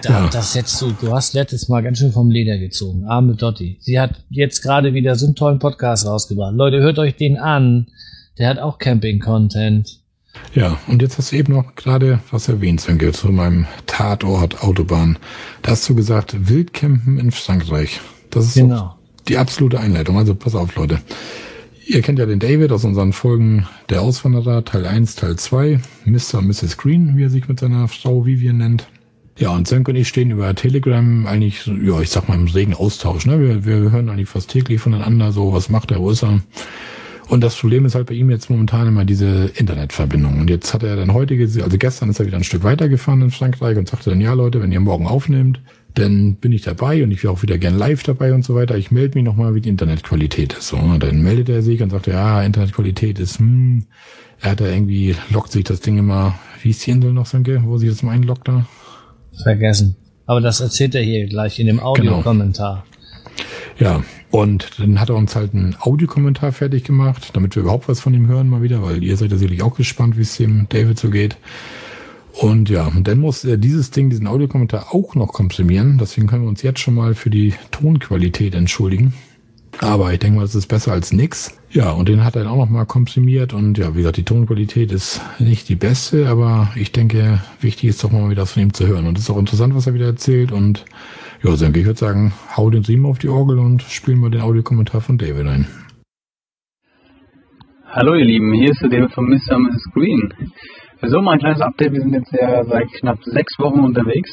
[0.03, 0.29] da, ja.
[0.29, 3.05] Das jetzt so, du hast letztes Mal ganz schön vom Leder gezogen.
[3.05, 3.79] Arme Dotti.
[3.81, 6.55] Sie hat jetzt gerade wieder so einen tollen Podcast rausgebracht.
[6.55, 7.89] Leute, hört euch den an.
[8.39, 10.01] Der hat auch Camping-Content.
[10.55, 15.19] Ja, und jetzt hast du eben noch gerade was erwähnt, Sönke, zu meinem Tatort Autobahn.
[15.63, 18.01] Da hast du gesagt, Wildcampen in Frankreich.
[18.31, 18.97] Das ist genau.
[19.27, 20.17] die absolute Einleitung.
[20.17, 21.01] Also pass auf, Leute.
[21.87, 26.39] Ihr kennt ja den David aus unseren Folgen Der Auswanderer, Teil 1, Teil 2, Mr.
[26.39, 26.77] und Mrs.
[26.77, 28.87] Green, wie er sich mit seiner Frau Vivian nennt.
[29.39, 32.75] Ja, und Sönke und ich stehen über Telegram eigentlich, ja, ich sag mal im regen
[32.75, 33.25] Austausch.
[33.25, 33.41] Ne?
[33.41, 36.41] Wir, wir hören eigentlich fast täglich voneinander, so, was macht er, wo ist er?
[37.29, 40.41] Und das Problem ist halt bei ihm jetzt momentan immer diese Internetverbindung.
[40.41, 43.31] Und jetzt hat er dann heute, also gestern ist er wieder ein Stück weitergefahren in
[43.31, 45.61] Frankreich und sagte dann, ja Leute, wenn ihr morgen aufnehmt,
[45.95, 48.79] dann bin ich dabei und ich wäre auch wieder gern live dabei und so weiter.
[48.79, 50.69] Ich melde mich nochmal, wie die Internetqualität ist.
[50.69, 53.85] So, und dann meldet er sich und sagt, ja, Internetqualität ist, hm,
[54.41, 57.63] er hat da irgendwie, lockt sich das Ding immer, wie ist die Insel noch, Sanke,
[57.65, 58.67] wo sich das mal einloggt da?
[59.43, 59.97] Vergessen.
[60.25, 61.89] Aber das erzählt er hier gleich in dem genau.
[61.89, 62.85] Audiokommentar.
[63.79, 68.01] Ja, und dann hat er uns halt einen Audiokommentar fertig gemacht, damit wir überhaupt was
[68.01, 70.67] von ihm hören mal wieder, weil ihr seid ja sicherlich auch gespannt, wie es dem
[70.69, 71.37] David so geht.
[72.33, 75.99] Und ja, und dann muss er dieses Ding, diesen Audiokommentar auch noch komprimieren.
[75.99, 79.13] Deswegen können wir uns jetzt schon mal für die Tonqualität entschuldigen.
[79.81, 81.53] Aber ich denke mal, das ist besser als nix.
[81.71, 83.53] Ja, und den hat er dann auch noch mal komprimiert.
[83.53, 88.03] Und ja, wie gesagt, die Tonqualität ist nicht die beste, aber ich denke, wichtig ist
[88.03, 89.07] doch mal wieder von ihm zu hören.
[89.07, 90.53] Und es ist auch interessant, was er wieder erzählt.
[90.53, 90.85] Und
[91.43, 94.41] ja, Senke, ich würde sagen, hau den Siemen auf die Orgel und spielen wir den
[94.41, 95.67] Audiokommentar von David ein.
[97.87, 99.59] Hallo ihr Lieben, hier ist der David von Mr.
[99.59, 99.91] Mrs.
[99.95, 100.35] Green.
[101.03, 104.31] So, mein kleines Update, wir sind jetzt ja seit knapp sechs Wochen unterwegs.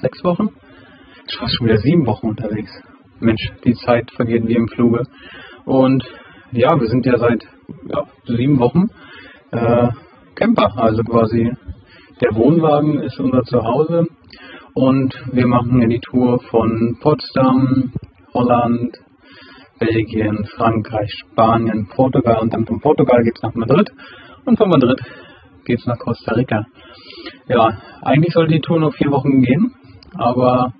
[0.00, 0.50] Sechs Wochen?
[1.26, 2.70] Ich war schon wieder sieben Wochen unterwegs.
[3.20, 5.04] Mensch, die Zeit vergeht wie im Fluge.
[5.64, 6.04] Und
[6.52, 7.42] ja, wir sind ja seit
[7.88, 8.88] ja, sieben Wochen
[9.50, 9.88] äh,
[10.34, 11.50] Camper, also quasi
[12.20, 14.06] der Wohnwagen ist unser Zuhause
[14.74, 17.92] und wir machen ja die Tour von Potsdam,
[18.32, 18.96] Holland,
[19.78, 23.90] Belgien, Frankreich, Spanien, Portugal und dann von Portugal geht es nach Madrid
[24.44, 25.00] und von Madrid
[25.64, 26.66] geht es nach Costa Rica.
[27.48, 29.74] Ja, eigentlich sollte die Tour nur vier Wochen gehen,
[30.16, 30.72] aber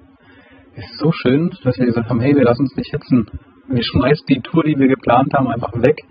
[0.75, 3.27] es ist so schön, dass wir gesagt haben, hey, wir lassen uns nicht hetzen.
[3.69, 6.03] Wir schmeißen die Tour, die wir geplant haben, einfach weg,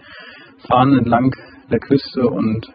[0.67, 1.31] fahren entlang
[1.69, 2.65] der Küste und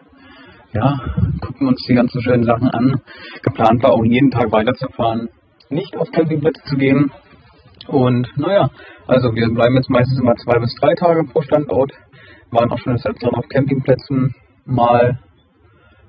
[0.73, 0.99] ja,
[1.41, 3.01] gucken uns die ganzen schönen Sachen an.
[3.41, 5.29] Geplant war auch jeden Tag weiterzufahren,
[5.69, 7.11] nicht auf Campingplätze zu gehen.
[7.87, 8.69] Und naja,
[9.07, 11.91] also wir bleiben jetzt meistens immer zwei bis drei Tage pro Standort,
[12.51, 14.35] waren auch schon des Öfteren auf Campingplätzen.
[14.65, 15.19] Mal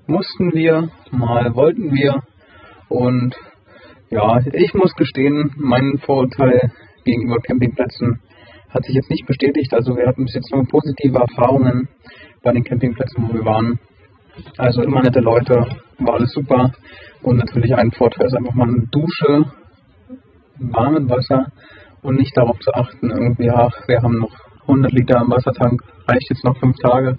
[0.06, 2.22] mussten wir, mal wollten wir.
[2.88, 3.34] Und
[4.10, 6.70] ja, ich muss gestehen, mein Vorurteil
[7.04, 8.20] gegenüber Campingplätzen
[8.68, 9.72] hat sich jetzt nicht bestätigt.
[9.72, 11.88] Also wir hatten bis jetzt nur positive Erfahrungen
[12.42, 13.78] bei den Campingplätzen, wo wir waren.
[14.58, 15.66] Also immer nette Leute,
[15.98, 16.72] war alles super.
[17.22, 19.44] Und natürlich ein Vorteil ist einfach mal eine Dusche,
[20.58, 21.46] warmes Wasser
[22.02, 26.30] und nicht darauf zu achten, irgendwie, ach, wir haben noch 100 Liter im Wassertank, reicht
[26.30, 27.18] jetzt noch 5 Tage.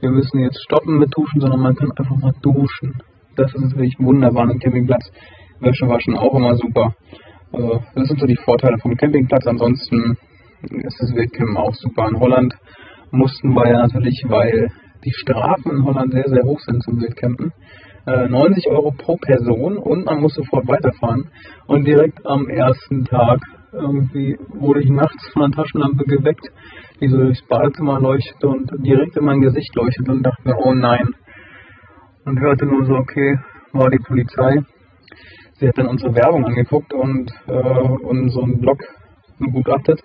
[0.00, 2.94] Wir müssen jetzt stoppen mit Duschen, sondern man kann einfach mal duschen.
[3.36, 5.10] Das ist natürlich wunderbar am Campingplatz.
[5.60, 6.94] Wäsche waschen auch immer super.
[7.52, 9.46] Also das sind so die Vorteile vom Campingplatz.
[9.46, 10.16] Ansonsten
[10.62, 12.08] ist das Wildcampen auch super.
[12.08, 12.54] In Holland
[13.10, 14.70] mussten wir ja natürlich, weil
[15.04, 17.52] die Strafen in Holland sehr, sehr hoch sind zum Wildcampen.
[18.06, 21.30] 90 äh, Euro pro Person und man muss sofort weiterfahren.
[21.66, 23.40] Und direkt am ersten Tag
[23.72, 26.46] irgendwie wurde ich nachts von einer Taschenlampe geweckt,
[27.00, 30.74] die so durchs Badezimmer leuchtet und direkt in mein Gesicht leuchtet und dachte mir, oh
[30.74, 31.08] nein.
[32.24, 33.38] Und hörte nur so, okay,
[33.72, 34.62] war die Polizei.
[35.54, 38.82] Sie hat dann unsere Werbung angeguckt und äh, unseren Blog
[39.38, 40.00] begutachtet.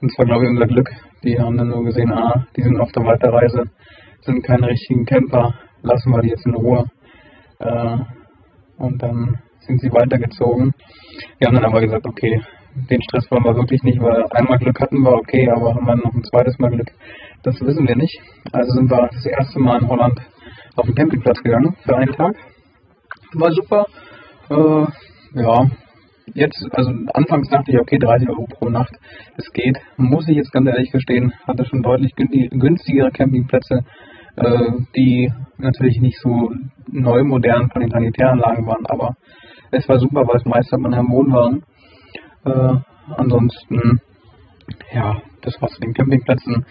[0.00, 0.90] Und zwar glaube ich unser Glück.
[1.22, 3.64] Die haben dann nur gesehen, ah, die sind auf der Weiterreise
[4.24, 6.84] sind keine richtigen Camper, lassen wir die jetzt in Ruhe.
[7.58, 7.98] Äh,
[8.78, 10.72] und dann sind sie weitergezogen.
[11.38, 12.40] Wir haben dann aber gesagt, okay,
[12.90, 15.96] den Stress wollen wir wirklich nicht, weil einmal Glück hatten wir, okay, aber haben wir
[15.96, 16.90] noch ein zweites Mal Glück?
[17.42, 18.18] Das wissen wir nicht.
[18.52, 20.20] Also sind wir das erste Mal in Holland
[20.76, 22.34] auf den Campingplatz gegangen für einen Tag.
[23.34, 23.86] War super.
[24.50, 25.70] Äh, ja,
[26.34, 28.94] jetzt, also anfangs dachte ich, okay, 30 Euro pro Nacht,
[29.36, 29.78] es geht.
[29.96, 33.84] Muss ich jetzt ganz ehrlich gestehen, hatte schon deutlich günstigere Campingplätze
[34.36, 36.52] äh, die natürlich nicht so
[36.90, 39.16] neu modern von den Sanitäranlagen waren, aber
[39.70, 41.62] es war super, weil es meist am Wohn waren.
[42.44, 42.80] Äh,
[43.16, 44.00] ansonsten,
[44.92, 46.64] ja, das war's mit den Campingplätzen.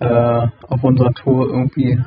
[0.00, 1.98] Äh, auf unserer Tour irgendwie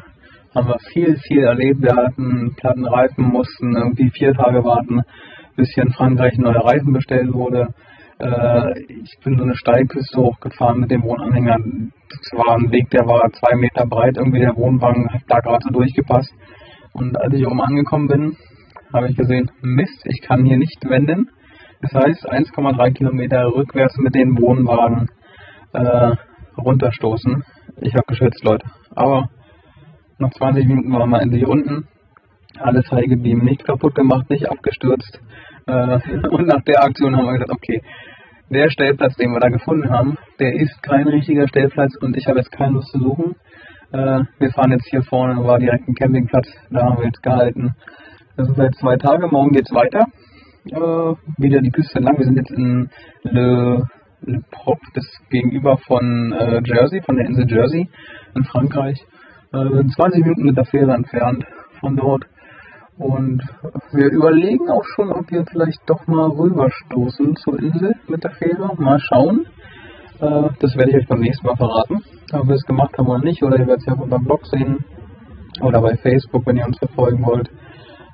[0.53, 1.82] haben wir viel, viel erlebt.
[1.82, 5.01] Wir hatten platten Reifen, mussten irgendwie vier Tage warten,
[5.55, 7.74] bis hier in Frankreich ein neuer Reifen bestellt wurde.
[8.22, 11.57] Äh, ich bin so eine Steilküste hochgefahren mit dem Wohnanhänger.
[11.57, 14.17] Das war ein Weg, der war zwei Meter breit.
[14.17, 16.32] Irgendwie der Wohnwagen hat da gerade so durchgepasst.
[16.93, 18.38] Und als ich oben angekommen bin,
[18.93, 21.30] habe ich gesehen, Mist, ich kann hier nicht wenden.
[21.82, 25.09] Das heißt, 1,3 Kilometer rückwärts mit den Wohnwagen
[25.74, 26.15] äh,
[26.57, 27.43] runterstoßen.
[27.82, 28.67] Ich habe geschwitzt, Leute.
[28.93, 29.30] Aber
[30.19, 31.88] nach 20 Minuten waren wir endlich unten.
[32.59, 35.19] Alles heil geblieben, nicht kaputt gemacht, nicht abgestürzt.
[35.65, 35.99] Äh,
[36.30, 37.82] und nach der Aktion haben wir gesagt, okay,
[38.52, 42.39] der Stellplatz, den wir da gefunden haben, der ist kein richtiger Stellplatz und ich habe
[42.39, 43.36] jetzt keine Lust zu suchen.
[43.91, 47.72] Äh, wir fahren jetzt hier vorne, war direkt ein Campingplatz, da haben wir jetzt gehalten.
[48.38, 50.06] Das sind seit zwei Tagen, morgen geht es weiter.
[50.66, 52.18] Äh, wieder die Küste entlang.
[52.18, 52.89] Wir sind jetzt in
[53.24, 53.84] Le,
[54.22, 57.89] Le Prop, das gegenüber von äh, Jersey, von der Insel Jersey
[58.36, 58.99] in Frankreich.
[59.54, 61.43] Äh, wir sind 20 Minuten mit der Fähre entfernt
[61.80, 62.26] von dort.
[62.98, 63.42] Und
[63.94, 68.76] wir überlegen auch schon, ob wir vielleicht doch mal rüberstoßen zur Insel mit der Fähre.
[68.78, 69.46] Mal schauen.
[70.20, 73.24] Äh, das werde ich euch beim nächsten Mal verraten, ob wir es gemacht haben oder
[73.24, 73.42] nicht.
[73.44, 74.86] Oder ihr werdet es ja auf unserem Blog sehen.
[75.62, 77.50] Oder bei Facebook, wenn ihr uns verfolgen wollt.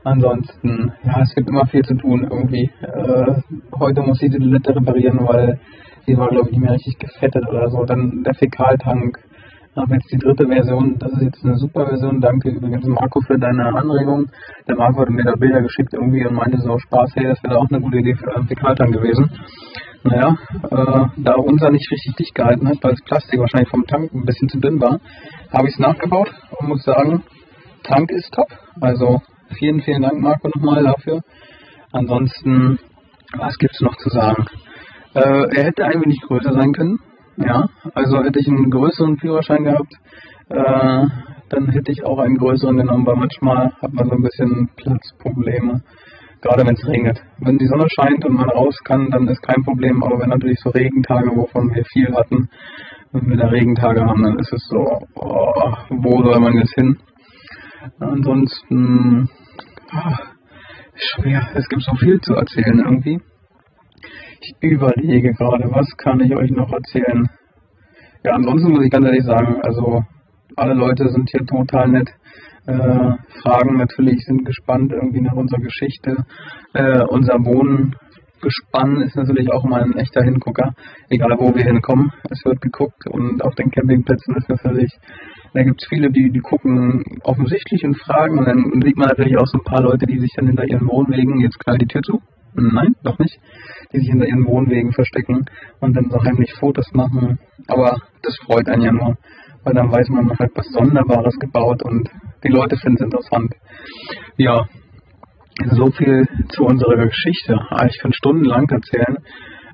[0.03, 2.71] Ansonsten, ja, es gibt immer viel zu tun irgendwie.
[2.81, 3.41] Äh,
[3.77, 5.59] heute muss ich die Toilette reparieren, weil
[6.07, 7.83] die war, glaube ich, nicht mehr richtig gefettet oder so.
[7.83, 9.19] Dann der Fäkaltank
[9.77, 10.97] habe jetzt die dritte Version.
[10.99, 12.19] Das ist jetzt eine super Version.
[12.19, 14.29] Danke übrigens Marco für deine Anregung.
[14.67, 17.57] Der Marco hat mir da Bilder geschickt irgendwie und meinte so Spaß, hey, das wäre
[17.57, 19.29] auch eine gute Idee für Fäkaltank gewesen.
[20.03, 24.13] Naja, äh, da unser nicht richtig dicht gehalten hat, weil das Plastik wahrscheinlich vom Tank
[24.13, 24.99] ein bisschen zu dünn war,
[25.51, 27.23] habe ich es nachgebaut und muss sagen,
[27.83, 28.47] Tank ist top.
[28.79, 29.21] Also
[29.57, 31.21] vielen, vielen Dank Marco nochmal dafür.
[31.91, 32.79] Ansonsten,
[33.37, 34.45] was gibt es noch zu sagen?
[35.13, 36.99] Äh, er hätte ein wenig größer sein können.
[37.37, 39.93] Ja, also hätte ich einen größeren Führerschein gehabt,
[40.49, 41.05] äh,
[41.49, 45.83] dann hätte ich auch einen größeren genommen, weil manchmal hat man so ein bisschen Platzprobleme,
[46.41, 47.21] gerade wenn es regnet.
[47.39, 50.59] Wenn die Sonne scheint und man raus kann, dann ist kein Problem, aber wenn natürlich
[50.59, 52.49] so Regentage, wovon wir viel hatten,
[53.11, 56.97] wenn wir da Regentage haben, dann ist es so, oh, wo soll man jetzt hin?
[57.99, 59.29] Ansonsten,
[59.91, 60.17] ah,
[60.95, 63.21] schwer, es gibt so viel zu erzählen irgendwie.
[64.59, 67.27] Überlege gerade, was kann ich euch noch erzählen?
[68.23, 70.03] Ja, ansonsten muss ich ganz ehrlich sagen, also
[70.55, 72.09] alle Leute sind hier total nett.
[72.65, 76.25] Äh, Fragen natürlich sind gespannt irgendwie nach unserer Geschichte.
[76.73, 80.73] Äh, unser Wohngespann ist natürlich auch mal ein echter Hingucker,
[81.09, 82.11] egal wo wir hinkommen.
[82.29, 84.91] Es wird geguckt und auf den Campingplätzen ist natürlich,
[85.53, 89.37] da gibt es viele, die, die gucken offensichtlich und fragen und dann sieht man natürlich
[89.37, 92.01] auch so ein paar Leute, die sich dann hinter ihren Wohnwegen, jetzt knallt die Tür
[92.01, 92.19] zu,
[92.57, 93.39] nein, noch nicht,
[93.91, 95.45] die sich hinter ihren Wohnwegen verstecken
[95.79, 97.39] und dann so heimlich Fotos machen.
[97.67, 99.17] Aber das freut einen ja nur,
[99.63, 102.09] weil dann weiß man, man hat was Sonderbares gebaut und
[102.43, 103.53] die Leute finden es interessant.
[104.37, 104.67] Ja,
[105.71, 107.59] so viel zu unserer Geschichte.
[107.69, 109.17] Ah, Ich kann stundenlang erzählen.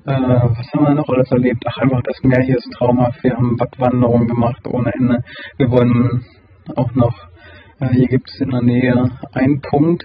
[0.06, 1.64] Äh, was haben wir noch alles erlebt?
[1.66, 3.22] Ach, einfach das Meer hier ist traumhaft.
[3.22, 5.24] Wir haben Wattwanderungen gemacht ohne Ende.
[5.56, 6.24] Wir wollen
[6.76, 7.14] auch noch,
[7.80, 10.04] äh, hier gibt es in der Nähe einen Punkt,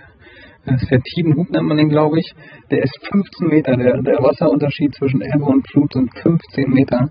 [0.72, 2.34] das Tiedenhub nennt man den, glaube ich.
[2.72, 3.76] Der ist 15 Meter.
[3.78, 7.10] Der, der Wasserunterschied zwischen Ebbe und Flut sind 15 Meter.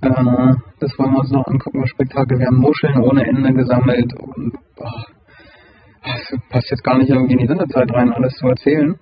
[0.00, 2.38] Äh, das wollen wir uns noch angucken, das Spektakel.
[2.38, 5.04] Wir haben Muscheln ohne Ende gesammelt und ach,
[6.04, 8.96] das passt jetzt gar nicht irgendwie in die Sendezeit rein, alles zu erzählen.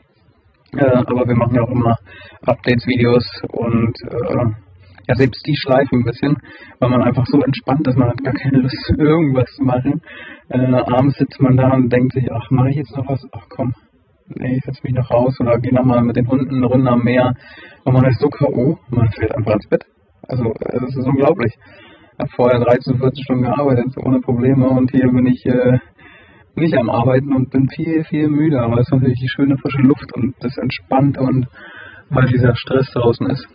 [0.72, 1.96] Äh, aber wir machen ja auch immer
[2.42, 4.66] Updates, Videos und äh,
[5.08, 6.36] ja, selbst die schleifen ein bisschen,
[6.80, 10.02] weil man einfach so entspannt ist, man hat gar keine Lust, irgendwas zu machen.
[10.48, 13.22] Äh, abends sitzt man da und denkt sich, ach, mache ich jetzt noch was?
[13.32, 13.74] Ach komm,
[14.28, 17.02] nee, ich setze mich noch raus oder gehe nochmal mit den Hunden eine Runde am
[17.02, 17.34] Meer.
[17.84, 19.84] Und man ist so K.O., man fällt einfach ins Bett.
[20.22, 21.54] Also, das ist unglaublich.
[21.54, 25.78] Ich habe vorher 13, 14 Stunden gearbeitet, ohne Probleme und hier bin ich äh,
[26.56, 29.82] nicht am Arbeiten und bin viel, viel müde, aber es ist natürlich die schöne frische
[29.82, 31.46] Luft und das entspannt und
[32.08, 33.46] weil dieser Stress draußen ist.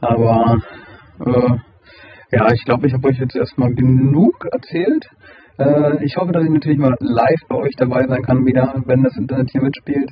[0.00, 0.58] Aber
[1.24, 1.56] äh,
[2.32, 5.08] ja, ich glaube, ich habe euch jetzt erstmal genug erzählt.
[5.58, 9.02] Äh, ich hoffe, dass ich natürlich mal live bei euch dabei sein kann, wieder, wenn
[9.02, 10.10] das Internet hier mitspielt.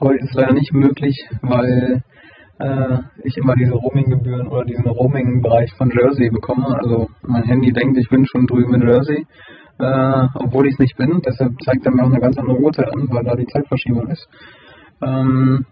[0.00, 2.02] Heute ist leider nicht möglich, weil
[2.58, 6.66] äh, ich immer diese Roaming-Gebühren oder diesen Roaming-Bereich von Jersey bekomme.
[6.78, 9.26] Also mein Handy denkt, ich bin schon drüben in Jersey,
[9.78, 11.20] äh, obwohl ich es nicht bin.
[11.24, 14.28] Deshalb zeigt er mir auch eine ganz andere Uhrzeit an, weil da die Zeitverschiebung ist.
[15.02, 15.66] Ähm,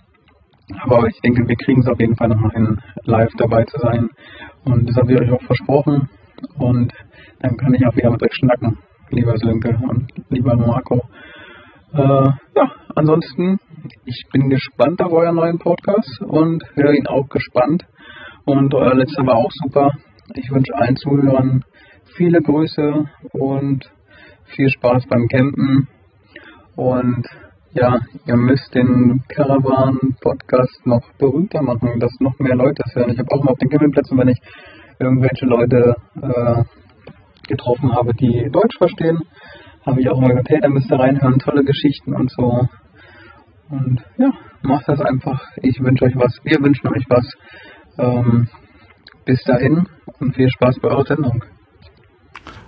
[0.80, 3.78] aber ich denke, wir kriegen es auf jeden Fall noch mal hin, live dabei zu
[3.78, 4.08] sein.
[4.64, 6.08] Und das habe ich euch auch versprochen.
[6.58, 6.92] Und
[7.40, 8.78] dann kann ich auch wieder mit euch schnacken,
[9.12, 11.02] lieber Sönke und lieber Marco.
[11.94, 11.98] Äh,
[12.56, 13.58] ja, ansonsten,
[14.04, 17.84] ich bin gespannt auf euren neuen Podcast und höre ihn auch gespannt.
[18.44, 19.90] Und euer letzter war auch super.
[20.34, 21.64] Ich wünsche allen Zuhörern
[22.16, 23.90] viele Grüße und
[24.46, 25.88] viel Spaß beim Campen.
[26.74, 27.26] Und
[27.74, 33.10] ja, ihr müsst den Caravan-Podcast noch berühmter machen, dass noch mehr Leute es hören.
[33.10, 34.40] Ich habe auch mal auf den Campingplätzen, wenn ich
[34.98, 36.64] irgendwelche Leute äh,
[37.48, 39.18] getroffen habe, die Deutsch verstehen,
[39.84, 42.68] habe ich auch mal gesagt, hey, da müsst ihr reinhören, tolle Geschichten und so.
[43.68, 44.30] Und ja,
[44.62, 45.42] macht das einfach.
[45.62, 47.26] Ich wünsche euch was, wir wünschen euch was.
[47.98, 48.48] Ähm,
[49.24, 49.86] bis dahin
[50.20, 51.44] und viel Spaß bei eurer Sendung.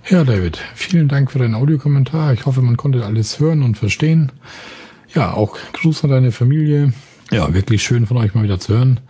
[0.08, 2.32] Ja, David, vielen Dank für deinen Audiokommentar.
[2.32, 4.32] Ich hoffe, man konnte alles hören und verstehen.
[5.14, 6.92] Ja, auch Gruß an deine Familie.
[7.30, 9.00] Ja, wirklich schön von euch mal wieder zu hören.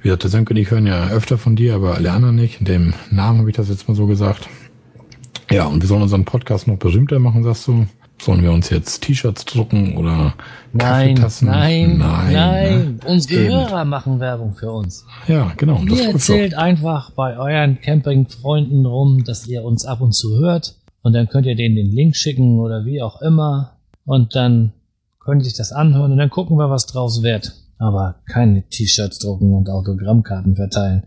[0.00, 2.60] Wie gesagt, der Sönke und ich hören ja öfter von dir, aber alle anderen nicht.
[2.60, 4.48] In dem Namen habe ich das jetzt mal so gesagt.
[5.50, 7.86] Ja, und wir sollen unseren Podcast noch berühmter machen, sagst du?
[8.18, 10.34] Sollen wir uns jetzt T-Shirts drucken oder
[10.72, 11.48] Nein, Kaffeetassen?
[11.48, 12.98] nein, nein, ne?
[13.06, 13.52] Unsere Eben.
[13.54, 15.04] Hörer machen Werbung für uns.
[15.28, 15.82] Ja, genau.
[15.86, 20.76] Das Ihr erzählt einfach bei euren Campingfreunden rum, dass ihr uns ab und zu hört.
[21.02, 23.76] Und dann könnt ihr denen den Link schicken oder wie auch immer.
[24.06, 24.72] Und dann
[25.20, 27.52] können sich das anhören und dann gucken wir, was draus wird.
[27.78, 31.02] Aber keine T-Shirts drucken und Autogrammkarten verteilen.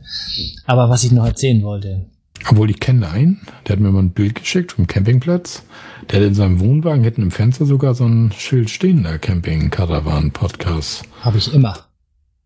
[0.68, 2.06] Aber was ich noch erzählen wollte.
[2.48, 5.64] Obwohl ich kenne einen, der hat mir mal ein Bild geschickt vom Campingplatz.
[6.10, 9.70] Der hat in seinem Wohnwagen hinten im Fenster sogar so ein Schild stehen, der Camping
[9.70, 11.04] Caravan Podcast.
[11.22, 11.78] Habe ich immer.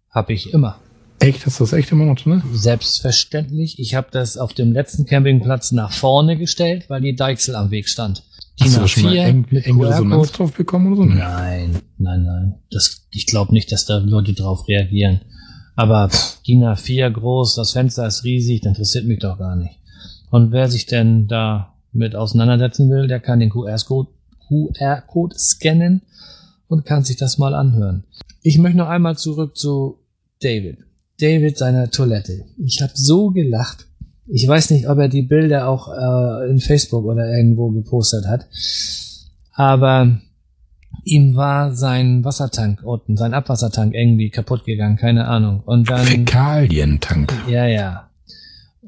[0.09, 0.79] Habe ich immer.
[1.19, 1.45] Echt?
[1.45, 2.43] Hast du das echt immer noch drin?
[2.51, 3.79] Selbstverständlich.
[3.79, 7.87] Ich habe das auf dem letzten Campingplatz nach vorne gestellt, weil die Deichsel am Weg
[7.87, 8.23] stand.
[8.59, 11.05] Die Hast du da schon mal eng, enge Resonanz drauf bekommen oder so?
[11.05, 12.55] Nein, nein, nein.
[12.69, 15.21] Das, ich glaube nicht, dass da Leute drauf reagieren.
[15.75, 16.09] Aber
[16.47, 19.79] DIN A4 groß, das Fenster ist riesig, das interessiert mich doch gar nicht.
[20.34, 24.09] Und wer sich denn da mit auseinandersetzen will, der kann den QR-Code
[24.47, 26.01] QR-Code scannen
[26.67, 28.03] und kann sich das mal anhören.
[28.41, 29.99] Ich möchte noch einmal zurück zu
[30.41, 30.79] David.
[31.19, 32.45] David seiner Toilette.
[32.57, 33.86] Ich habe so gelacht.
[34.25, 38.47] Ich weiß nicht, ob er die Bilder auch äh, in Facebook oder irgendwo gepostet hat.
[39.51, 40.19] Aber
[41.03, 45.61] ihm war sein Wassertank unten, sein Abwassertank irgendwie kaputt gegangen, keine Ahnung.
[45.63, 47.31] Und dann, Fäkalientank.
[47.47, 48.09] ja, ja.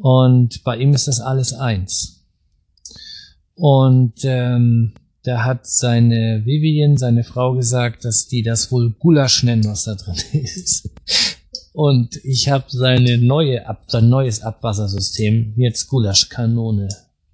[0.05, 2.27] Und bei ihm ist das alles eins.
[3.55, 4.93] Und ähm,
[5.23, 9.95] da hat seine Vivian, seine Frau gesagt, dass die das wohl Gulasch nennen, was da
[9.95, 10.91] drin ist.
[11.73, 16.87] Und ich habe seine neue Ab sein neues Abwassersystem jetzt Gulaschkanone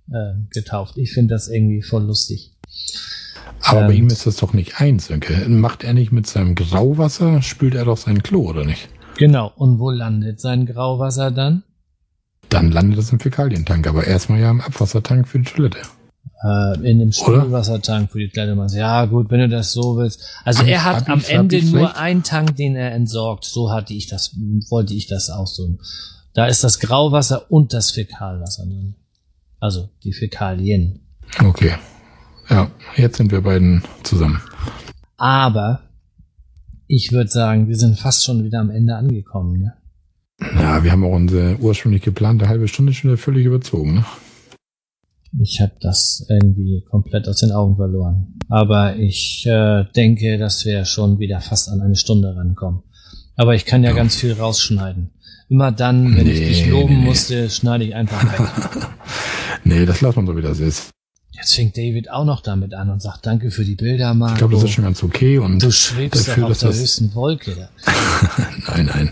[0.09, 0.97] äh, getauft.
[0.97, 2.53] Ich finde das irgendwie voll lustig.
[3.63, 5.33] Aber ähm, bei ihm ist das doch nicht eins, Sönke.
[5.49, 8.87] Macht er nicht mit seinem Grauwasser, spült er doch sein Klo, oder nicht?
[9.17, 9.51] Genau.
[9.57, 11.63] Und wo landet sein Grauwasser dann?
[12.51, 15.79] Dann landet es im Fäkalientank, aber erstmal ja im Abwassertank für die Toilette
[16.43, 18.75] äh, in dem Spülwassertank für die Kleidermanns.
[18.75, 20.23] Ja, gut, wenn du das so willst.
[20.43, 23.45] Also Ach, er hat am Ende nur einen Tank, den er entsorgt.
[23.45, 24.35] So hatte ich das,
[24.69, 25.79] wollte ich das ausdrücken.
[26.33, 28.95] Da ist das Grauwasser und das Fäkalwasser drin.
[29.59, 31.01] Also die Fäkalien.
[31.43, 31.75] Okay.
[32.49, 34.41] Ja, jetzt sind wir beiden zusammen.
[35.17, 35.83] Aber
[36.87, 39.59] ich würde sagen, wir sind fast schon wieder am Ende angekommen.
[39.61, 39.73] Ne?
[40.41, 43.95] Ja, wir haben auch unsere ursprünglich geplante halbe Stunde schon wieder völlig überzogen.
[43.95, 44.05] Ne?
[45.39, 48.33] Ich habe das irgendwie komplett aus den Augen verloren.
[48.49, 52.81] Aber ich äh, denke, dass wir schon wieder fast an eine Stunde rankommen.
[53.37, 53.95] Aber ich kann ja, ja.
[53.95, 55.11] ganz viel rausschneiden.
[55.47, 58.87] Immer dann, wenn nee, ich dich loben nee, musste, schneide ich einfach weg.
[59.63, 60.89] nee, das lassen wir so, wie das ist.
[61.31, 64.33] Jetzt fängt David auch noch damit an und sagt Danke für die Bilder, Marco.
[64.33, 65.37] Ich glaube, das ist schon ganz okay.
[65.39, 67.69] Und du schwebst dafür, doch auf der höchsten Wolke.
[68.67, 69.11] nein, nein.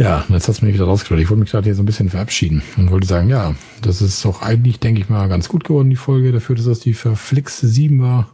[0.00, 1.20] Ja, jetzt hast du mich wieder rausgestellt.
[1.20, 4.24] Ich wollte mich gerade hier so ein bisschen verabschieden und wollte sagen, ja, das ist
[4.24, 7.68] doch eigentlich, denke ich mal, ganz gut geworden, die Folge, dafür, dass das die verflixte
[7.68, 8.30] 7 war.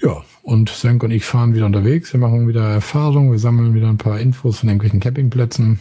[0.00, 2.12] Ja, und Senk und ich fahren wieder unterwegs.
[2.12, 5.80] Wir machen wieder Erfahrungen, wir sammeln wieder ein paar Infos von irgendwelchen Campingplätzen.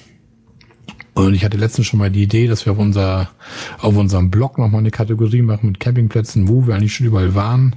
[1.14, 3.30] Und ich hatte letztens schon mal die Idee, dass wir auf, unser,
[3.78, 7.76] auf unserem Blog nochmal eine Kategorie machen mit Campingplätzen, wo wir eigentlich schon überall waren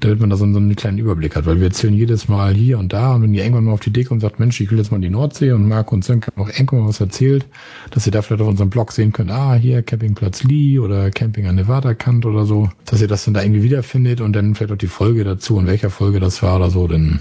[0.00, 2.92] damit man da so, einen kleinen Überblick hat, weil wir erzählen jedes Mal hier und
[2.92, 4.78] da und wenn ihr irgendwann mal auf die Idee kommt und sagt, Mensch, ich will
[4.78, 7.46] jetzt mal in die Nordsee und Marco und Sönke haben auch irgendwann mal was erzählt,
[7.90, 11.46] dass ihr da vielleicht auf unserem Blog sehen könnt, ah, hier Campingplatz Lee oder Camping
[11.46, 14.72] an Nevada Kant oder so, dass ihr das dann da irgendwie wiederfindet und dann vielleicht
[14.72, 17.20] auch die Folge dazu und welcher Folge das war oder so, denn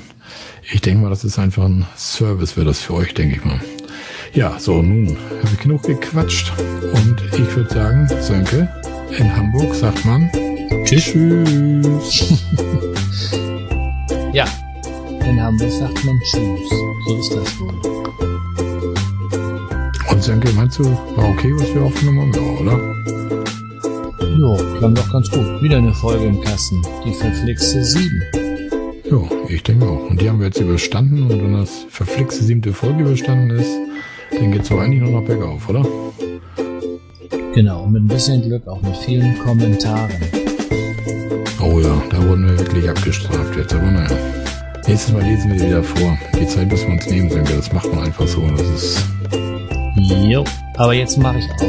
[0.71, 3.59] ich denke mal, das ist einfach ein Service, wäre das für euch, denke ich mal.
[4.33, 6.51] Ja, so, nun habe ich genug gequatscht
[6.93, 8.69] und ich würde sagen, Sönke,
[9.17, 10.29] in Hamburg sagt man
[10.83, 11.13] Tschüss.
[14.33, 14.45] ja,
[15.25, 16.69] in Hamburg sagt man Tschüss.
[17.07, 17.73] So ist das wohl.
[20.11, 22.33] Und Senke, meinst du, war okay, was wir aufgenommen haben?
[22.33, 22.77] Ja, oder?
[24.39, 25.61] Jo, klang doch ganz gut.
[25.61, 26.81] Wieder eine Folge im Kasten.
[27.05, 28.23] Die verflixte 7.
[29.09, 30.09] Jo, ich denke auch.
[30.09, 31.23] Und die haben wir jetzt überstanden.
[31.23, 33.71] Und wenn das verflixte siebte Folge überstanden ist,
[34.31, 35.85] dann geht es doch eigentlich nur noch bergauf, oder?
[37.53, 40.11] Genau, und mit ein bisschen Glück auch mit vielen Kommentaren.
[41.69, 44.17] Oh ja, da wurden wir wirklich abgestraft jetzt, aber naja.
[44.87, 46.17] Nächstes Mal lesen wir wieder vor.
[46.39, 47.57] Die Zeit müssen wir uns nehmen, Senke.
[47.57, 48.49] Das macht man einfach so.
[48.51, 49.05] Das ist.
[49.97, 50.45] Jo,
[50.77, 51.67] aber jetzt mache ich aus.